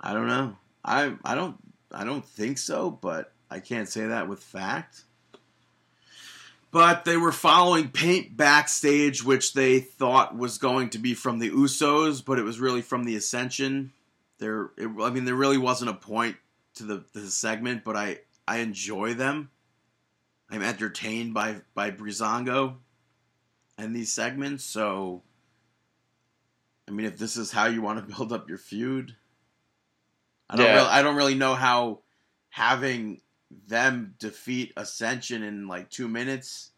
[0.00, 0.56] I don't know.
[0.84, 1.56] I I don't
[1.92, 5.04] I don't think so, but I can't say that with fact.
[6.72, 11.50] But they were following Paint backstage, which they thought was going to be from the
[11.50, 13.92] Usos, but it was really from the Ascension.
[14.38, 16.36] There, it, I mean, there really wasn't a point
[16.74, 19.50] to the, the segment, but I I enjoy them.
[20.48, 22.76] I'm entertained by by Breezango
[23.76, 24.64] and these segments.
[24.64, 25.22] So,
[26.88, 29.16] I mean, if this is how you want to build up your feud,
[30.50, 30.74] I don't Yeah.
[30.74, 32.00] really, I don't really know how
[32.48, 33.20] having
[33.68, 36.72] them defeat Ascension in like two minutes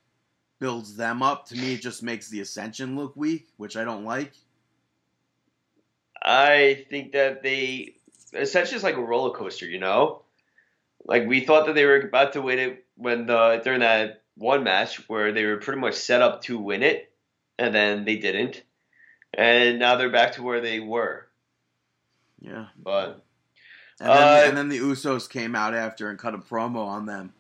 [0.59, 1.47] builds them up.
[1.49, 4.35] To me, it just makes the Ascension look weak, which I don't like.
[6.23, 7.97] I think that they
[8.35, 10.23] essentially it's like a roller coaster, you know.
[11.05, 14.63] Like we thought that they were about to win it when the during that one
[14.65, 17.11] match where they were pretty much set up to win it,
[17.59, 18.63] and then they didn't,
[19.35, 21.27] and now they're back to where they were.
[22.41, 22.67] Yeah.
[22.77, 23.25] But
[24.03, 27.07] And then, Uh, and then the Usos came out after and cut a promo on
[27.07, 27.33] them,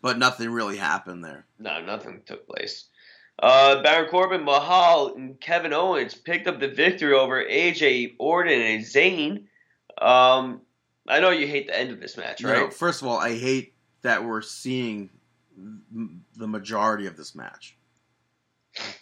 [0.00, 1.44] but nothing really happened there.
[1.58, 2.84] no, nothing took place.
[3.42, 8.84] Uh, Baron Corbin, Mahal, and Kevin Owens picked up the victory over AJ, Orton, and
[8.84, 9.44] Zayn.
[10.00, 10.60] Um,
[11.08, 12.60] I know you hate the end of this match, right?
[12.60, 15.10] know, first of all, I hate that we're seeing
[16.36, 17.76] the majority of this match.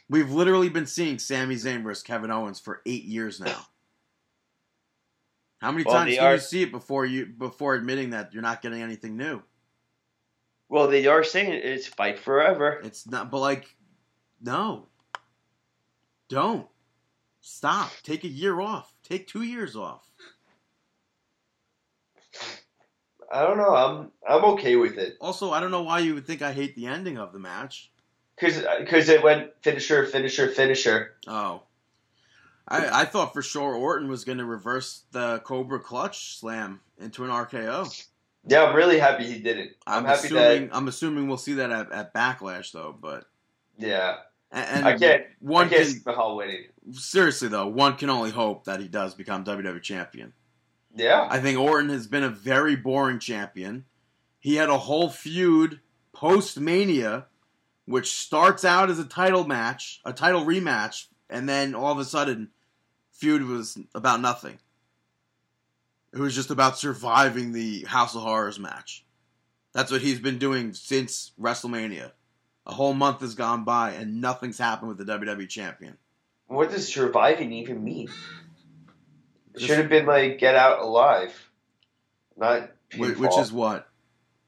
[0.08, 3.66] We've literally been seeing Sami Zayn versus Kevin Owens for eight years now.
[5.62, 8.42] How many Well, times can are- you see it before you before admitting that you're
[8.42, 9.40] not getting anything new?
[10.68, 12.80] Well, they are saying it's fight forever.
[12.82, 13.76] It's not, but like,
[14.40, 14.88] no,
[16.28, 16.66] don't
[17.40, 17.92] stop.
[18.02, 18.92] Take a year off.
[19.04, 20.10] Take two years off.
[23.30, 23.74] I don't know.
[23.74, 26.74] I'm I'm okay with it Also, I don't know why you would think I hate
[26.74, 27.92] the ending of the match.
[28.34, 31.14] Because because uh, it went finisher, finisher, finisher.
[31.28, 31.62] Oh.
[32.68, 37.24] I, I thought for sure Orton was going to reverse the Cobra Clutch slam into
[37.24, 38.06] an RKO.
[38.46, 39.72] Yeah, I'm really happy he didn't.
[39.86, 40.76] I'm, I'm, happy assuming that.
[40.76, 43.26] I'm assuming we'll see that at, at Backlash though, but
[43.78, 44.16] Yeah,
[44.50, 45.24] and, and I can't.
[45.40, 46.64] one I can't can see Mahal winning.
[46.92, 50.32] seriously though one can only hope that he does become WWE champion.
[50.94, 53.84] Yeah, I think Orton has been a very boring champion.
[54.40, 55.80] He had a whole feud
[56.12, 57.26] post Mania,
[57.86, 62.04] which starts out as a title match, a title rematch, and then all of a
[62.04, 62.50] sudden,
[63.12, 64.58] feud was about nothing.
[66.12, 69.04] It was just about surviving the House of Horrors match.
[69.72, 72.12] That's what he's been doing since WrestleMania.
[72.66, 75.96] A whole month has gone by and nothing's happened with the WWE champion.
[76.46, 78.08] what does surviving even mean?
[79.54, 81.50] It should have been like get out alive,
[82.36, 83.16] not pinfall.
[83.16, 83.88] Which is what?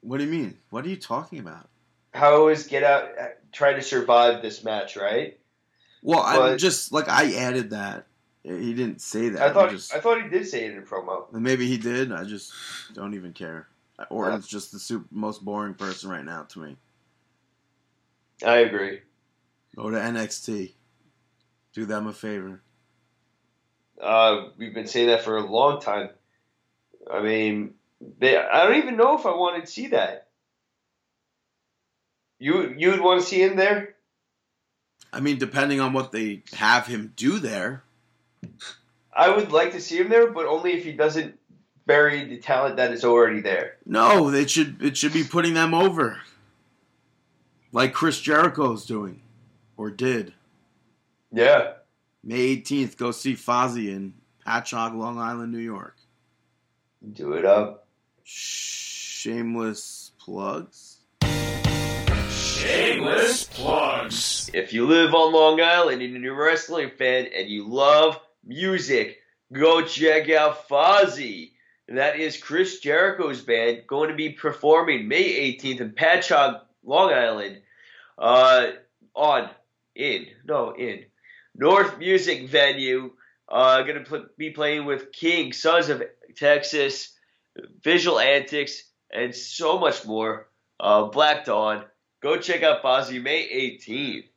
[0.01, 0.59] What do you mean?
[0.71, 1.69] What are you talking about?
[2.15, 5.39] how is get out uh, trying to survive this match, right?
[6.05, 8.07] Well, I'm just like I added that.
[8.43, 9.43] He didn't say that.
[9.43, 11.33] I thought I'm just, I thought he did say it in promo.
[11.33, 12.13] maybe he did.
[12.13, 12.53] I just
[12.93, 13.69] don't even care.
[14.11, 16.77] Orton's just the super, most boring person right now to me.
[18.45, 19.01] I agree.
[19.75, 20.73] Go to NXT.
[21.73, 22.61] Do them a favor.
[24.01, 26.11] Uh, we've been saying that for a long time.
[27.11, 27.75] I mean,
[28.19, 30.29] they, I don't even know if I want to see that.
[32.39, 33.94] You you would want to see him there?
[35.15, 37.85] I mean, depending on what they have him do there.
[39.13, 41.39] I would like to see him there, but only if he doesn't
[41.87, 43.77] bury the talent that is already there.
[43.87, 46.21] No, it should it should be putting them over,
[47.71, 49.23] like Chris Jericho is doing,
[49.77, 50.35] or did.
[51.33, 51.75] Yeah.
[52.25, 54.15] May 18th, go see Fozzy in
[54.47, 55.97] Patchogue, Long Island, New York.
[57.13, 57.87] Do it up.
[58.25, 60.99] Shameless plugs.
[62.31, 64.34] Shameless plugs.
[64.53, 69.19] If you live on Long Island and you're a wrestling fan and you love music,
[69.53, 71.53] go check out Fozzy.
[71.89, 77.63] That is Chris Jericho's band going to be performing May 18th in Patchogue, Long Island.
[78.19, 78.67] Uh,
[79.15, 79.51] on,
[79.95, 81.05] in, no, in.
[81.55, 83.13] North Music Venue.
[83.49, 86.03] Uh, going to pl- be playing with King, Sons of
[86.37, 87.15] Texas,
[87.83, 90.49] Visual Antics, and so much more.
[90.81, 91.85] Uh, Black Dawn.
[92.23, 94.29] Go check out Fozzy May 18th.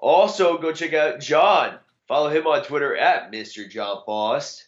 [0.00, 1.78] Also, go check out John.
[2.08, 3.68] Follow him on Twitter at Mr.
[3.68, 4.66] John Bost.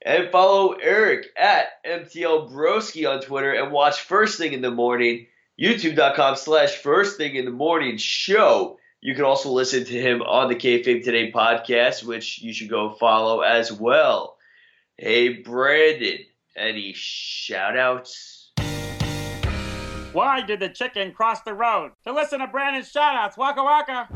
[0.00, 5.26] And follow Eric at MTL Broski on Twitter and watch First Thing in the Morning,
[5.60, 8.78] youtube.com slash First Thing in the Morning show.
[9.00, 12.90] You can also listen to him on the Kayfabe Today podcast, which you should go
[12.90, 14.36] follow as well.
[14.96, 16.18] Hey, Brandon,
[16.56, 18.33] any shout outs?
[20.14, 21.90] Why did the chicken cross the road?
[22.04, 24.08] To listen to Brandon's shoutouts, waka waka.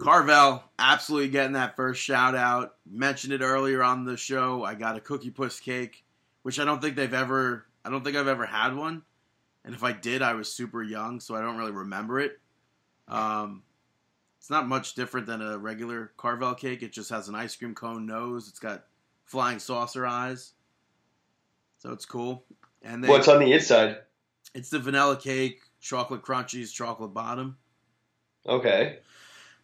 [0.00, 2.76] Carvel, absolutely getting that first shout out.
[2.90, 4.64] Mentioned it earlier on the show.
[4.64, 6.04] I got a cookie puss cake,
[6.42, 7.66] which I don't think they've ever.
[7.84, 9.02] I don't think I've ever had one,
[9.62, 12.40] and if I did, I was super young, so I don't really remember it.
[13.06, 13.62] Um,
[14.38, 16.82] it's not much different than a regular Carvel cake.
[16.82, 18.48] It just has an ice cream cone nose.
[18.48, 18.84] It's got
[19.26, 20.54] flying saucer eyes,
[21.76, 22.44] so it's cool.
[22.82, 23.98] And they, What's on the inside?
[24.54, 27.56] It's the vanilla cake, chocolate crunchies, chocolate bottom.
[28.46, 28.98] Okay.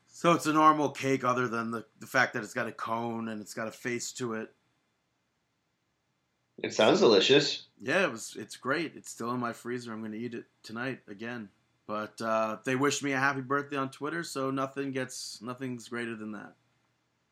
[0.08, 3.28] So it's a normal cake, other than the, the fact that it's got a cone
[3.28, 4.52] and it's got a face to it.
[6.62, 7.66] It sounds delicious.
[7.80, 8.36] Yeah, it was.
[8.38, 8.92] It's great.
[8.96, 9.92] It's still in my freezer.
[9.92, 11.48] I'm going to eat it tonight again.
[11.86, 16.14] But uh, they wished me a happy birthday on Twitter, so nothing gets nothing's greater
[16.14, 16.52] than that.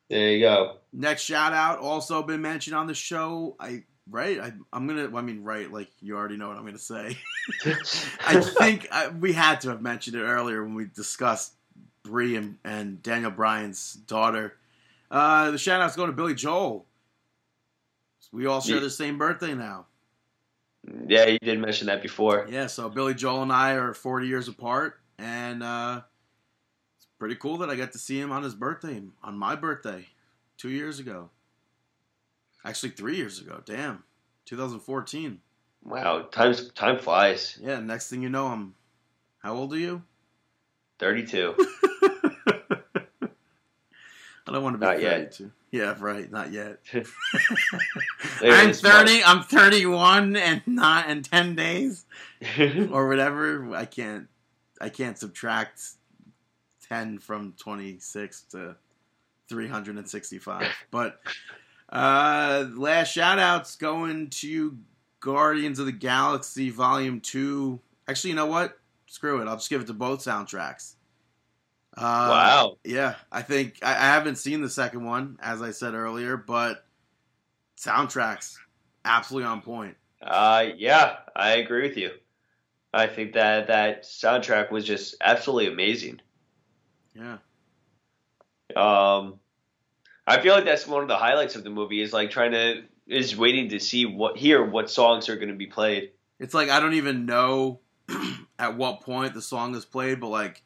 [0.09, 0.77] There you go.
[0.91, 3.55] Next shout out, also been mentioned on the show.
[3.59, 4.39] I right.
[4.39, 5.15] I, I'm gonna.
[5.15, 5.71] I mean, right.
[5.71, 7.17] Like you already know what I'm gonna say.
[8.25, 11.53] I think I, we had to have mentioned it earlier when we discussed
[12.03, 14.55] Brie and, and Daniel Bryan's daughter.
[15.11, 16.85] Uh, the shout out's going to Billy Joel.
[18.31, 18.81] We all share Yeah.
[18.83, 19.87] the same birthday now.
[21.07, 22.47] Yeah, you did mention that before.
[22.49, 26.01] Yeah, so Billy Joel and I are 40 years apart, and uh,
[26.97, 30.07] it's pretty cool that I got to see him on his birthday, on my birthday,
[30.57, 31.31] two years ago.
[32.65, 33.61] Actually, three years ago.
[33.65, 34.03] Damn,
[34.45, 35.39] 2014.
[35.83, 37.57] Wow, times time flies.
[37.61, 37.79] Yeah.
[37.79, 38.75] Next thing you know, I'm.
[39.39, 40.03] How old are you?
[40.99, 41.55] Thirty-two.
[44.49, 45.35] I don't want to be Not yet.
[45.35, 45.51] 32.
[45.71, 46.29] Yeah, right.
[46.31, 46.79] Not yet.
[46.93, 49.07] I'm this month.
[49.07, 49.23] 30.
[49.23, 52.05] I'm 31 and not in 10 days
[52.91, 53.75] or whatever.
[53.75, 54.27] I can't.
[54.81, 55.81] I can't subtract
[56.87, 58.75] 10 from 26 to
[59.49, 60.67] 365.
[60.89, 61.19] But
[61.91, 64.77] uh last shout outs going to
[65.19, 67.79] Guardians of the Galaxy Volume 2.
[68.07, 68.77] Actually, you know what?
[69.07, 69.47] Screw it.
[69.47, 70.95] I'll just give it to both soundtracks.
[71.97, 72.77] Uh, wow.
[72.83, 76.85] Yeah, I think I, I haven't seen the second one, as I said earlier, but
[77.77, 78.55] soundtracks
[79.03, 79.97] absolutely on point.
[80.21, 82.11] Uh, yeah, I agree with you.
[82.93, 86.21] I think that that soundtrack was just absolutely amazing.
[87.13, 87.37] Yeah,
[88.75, 89.39] Um,
[90.29, 92.83] I feel like that's one of the highlights of the movie is like trying to
[93.07, 96.11] is waiting to see what hear what songs are going to be played.
[96.39, 97.79] it's like I don't even know
[98.59, 100.63] at what point the song is played, but like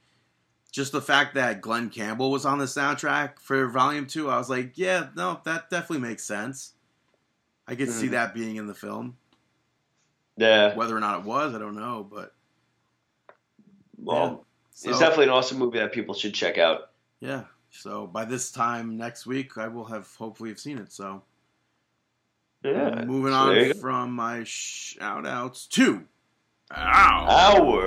[0.72, 4.49] just the fact that Glen Campbell was on the soundtrack for Volume Two, I was
[4.49, 6.73] like, yeah, no, that definitely makes sense.
[7.68, 8.11] I could see Mhm.
[8.11, 9.18] that being in the film.
[10.35, 12.34] Yeah, Whether or not it was, I don't know, but
[13.98, 16.90] well, so, it's definitely an awesome movie that people should check out.
[17.19, 17.44] yeah.
[17.73, 20.93] So by this time next week, I will have hopefully have seen it.
[20.93, 21.23] So
[22.63, 26.05] Yeah, moving so there you on from my shout outs to
[26.71, 27.25] ow.
[27.27, 27.83] Our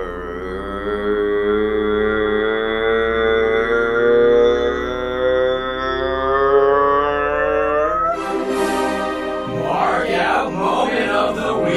[9.63, 11.69] Mark out moment of the week.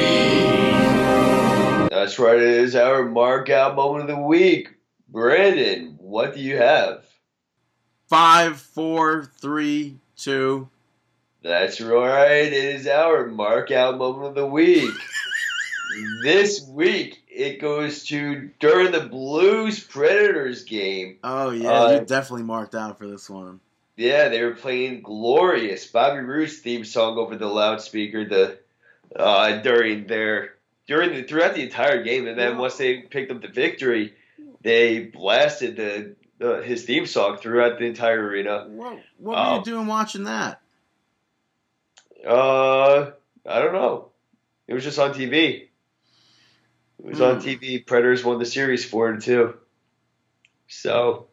[1.91, 2.37] That's right.
[2.37, 4.69] It is our mark out moment of the week.
[5.07, 7.05] Brandon, what do you have?
[8.09, 10.67] Five, four, three, two.
[11.43, 12.41] That's right.
[12.41, 14.89] It is our mark out moment of the week.
[16.23, 21.17] this week, it goes to during the Blues Predators game.
[21.23, 23.59] Oh yeah, Uh, you definitely marked out for this one.
[23.95, 28.57] Yeah, they were playing glorious Bobby Roode theme song over the loudspeaker the
[29.15, 30.55] uh, during their
[30.87, 34.15] during the throughout the entire game, and then once they picked up the victory,
[34.61, 38.65] they blasted the, the his theme song throughout the entire arena.
[38.69, 39.57] What, what were Oh.
[39.59, 40.61] you doing watching that?
[42.27, 43.11] Uh,
[43.45, 44.09] I don't know.
[44.67, 45.67] It was just on TV.
[46.99, 47.47] It was on Hmm.
[47.47, 47.85] TV.
[47.85, 49.53] Predators won the series four to two.
[50.67, 51.27] So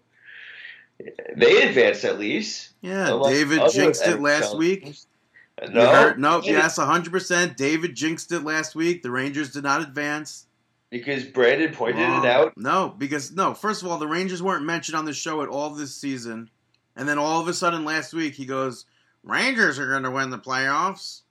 [1.36, 2.70] they advanced at least.
[2.80, 4.84] Yeah, David jinxed it last week.
[4.84, 5.06] teams.
[5.62, 7.56] You No, heard- yes, 100%.
[7.56, 9.02] David jinxed it last week.
[9.02, 10.46] The Rangers did not advance.
[10.90, 12.54] Because Brandon pointed it out.
[12.56, 15.70] No, because, no, first of all, the Rangers weren't mentioned on the show at all
[15.70, 16.50] this season.
[16.96, 18.86] And then all of a sudden last week, he goes,
[19.22, 21.22] Rangers are going to win the playoffs.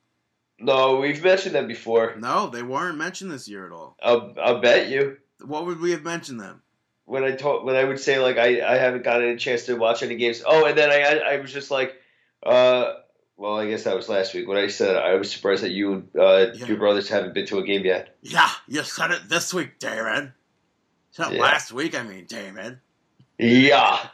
[0.59, 2.15] No, we've mentioned them before.
[2.17, 3.97] No, they weren't mentioned this year at all.
[4.01, 5.17] I'll, I'll bet you.
[5.43, 6.61] What would we have mentioned them?
[7.05, 9.75] When I told, when I would say like I, I haven't gotten a chance to
[9.75, 10.41] watch any games.
[10.45, 11.93] Oh, and then I I, I was just like,
[12.43, 12.93] uh,
[13.37, 15.93] well, I guess that was last week when I said I was surprised that you
[15.93, 16.65] and uh, Yeah.
[16.67, 18.15] your brothers haven't been to a game yet.
[18.21, 20.31] Yeah, you said it this week, David.
[21.11, 21.41] Said it Yeah.
[21.41, 22.79] last week, I mean, David.
[23.37, 24.07] Yeah.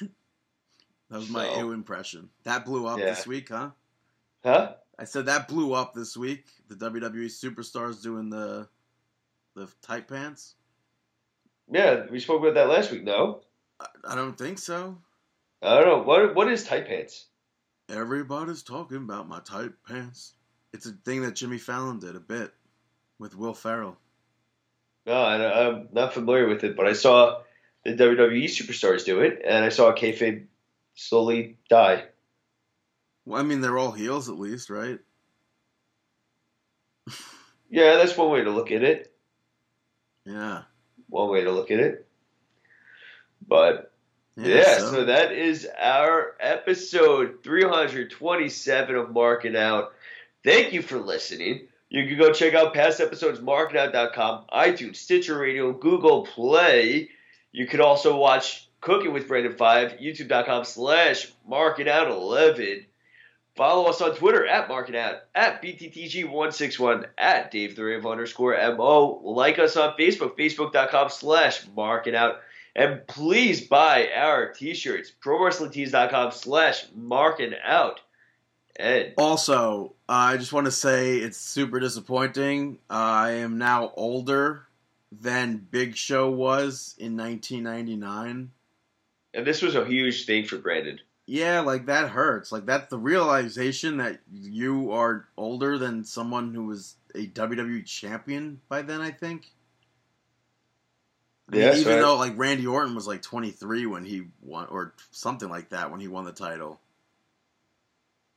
[1.10, 2.30] That was my So- ew impression.
[2.44, 3.06] That blew up Yeah.
[3.06, 3.70] this week, huh?
[4.42, 4.74] Huh?
[4.98, 6.46] I said that blew up this week.
[6.68, 8.68] The WWE superstars doing the
[9.54, 10.54] the tight pants.
[11.70, 13.04] Yeah, we spoke about that last week.
[13.04, 13.42] No,
[13.78, 14.96] I, I don't think so.
[15.60, 16.02] I don't know.
[16.02, 17.26] What what is tight pants?
[17.92, 20.32] Everybody's talking about my tight pants.
[20.72, 22.50] It's a thing that Jimmy Fallon did a bit
[23.18, 23.98] with Will Ferrell.
[25.04, 27.42] No, I, I'm not familiar with it, but I saw
[27.84, 30.46] the WWE superstars do it, and I saw kayfabe
[30.94, 32.04] slowly die.
[33.26, 34.98] Well, I mean, they're all heels at least, right?
[37.74, 39.14] Yeah, that's one way to look at it.
[40.26, 40.64] Yeah.
[41.08, 42.06] One way to look at it.
[43.48, 43.91] But
[44.36, 45.04] yeah, so.
[45.04, 49.92] that is our episode 327 of Marking Out.
[50.44, 51.68] Thank you for listening.
[51.90, 57.10] You can go check out past episodes, markingout.com, iTunes, Stitcher Radio, Google Play.
[57.52, 62.86] You could also watch Cooking with Brandon 5, youtube.com slash markingout11.
[63.54, 69.20] Follow us on Twitter at markingout, at BTTG161, at Dave the Rave underscore MO.
[69.22, 72.36] Like us on Facebook, facebook.com slash markingout.
[72.74, 78.00] And please buy our t-shirts, prowrestlingtees.com slash marking out.
[78.78, 79.14] Ed.
[79.18, 82.78] Also, uh, I just want to say it's super disappointing.
[82.88, 84.66] Uh, I am now older
[85.20, 88.50] than Big Show was in 1999.
[89.34, 91.00] And this was a huge thing for Brandon.
[91.26, 92.50] Yeah, like that hurts.
[92.50, 98.60] Like that's the realization that you are older than someone who was a WWE champion
[98.68, 99.00] by then.
[99.00, 99.52] I think.
[101.48, 102.00] I mean, Yeah, even right.
[102.00, 106.00] though like Randy Orton was like 23 when he won, or something like that when
[106.00, 106.80] he won the title.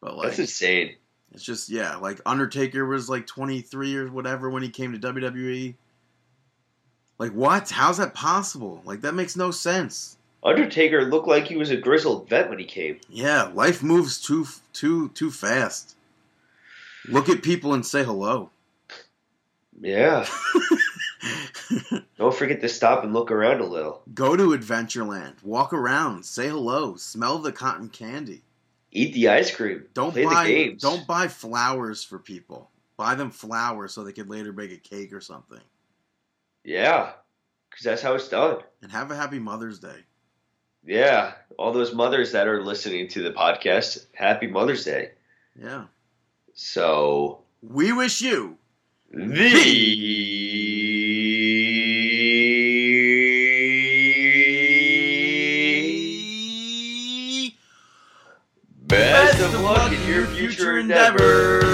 [0.01, 0.95] But like, That's insane.
[1.33, 5.75] it's just yeah, like Undertaker was like 23 or whatever when he came to WWE.
[7.17, 7.69] Like what?
[7.69, 8.81] How's that possible?
[8.85, 10.17] Like that makes no sense.
[10.43, 12.99] Undertaker looked like he was a grizzled vet when he came.
[13.09, 15.95] Yeah, life moves too too too fast.
[17.07, 18.49] Look at people and say hello.
[19.79, 20.27] Yeah.
[22.17, 24.01] Don't forget to stop and look around a little.
[24.13, 28.43] Go to Adventureland, walk around, say hello, smell the cotton candy.
[28.91, 29.85] Eat the ice cream.
[29.93, 30.81] Don't play buy the games.
[30.81, 32.69] don't buy flowers for people.
[32.97, 35.59] Buy them flowers so they could later make a cake or something.
[36.63, 37.11] Yeah,
[37.69, 38.59] because that's how it's done.
[38.81, 40.05] And have a happy Mother's Day.
[40.85, 45.11] Yeah, all those mothers that are listening to the podcast, happy Mother's Day.
[45.59, 45.85] Yeah.
[46.53, 48.57] So We wish you
[49.11, 49.65] the best
[60.65, 61.64] future endeavors.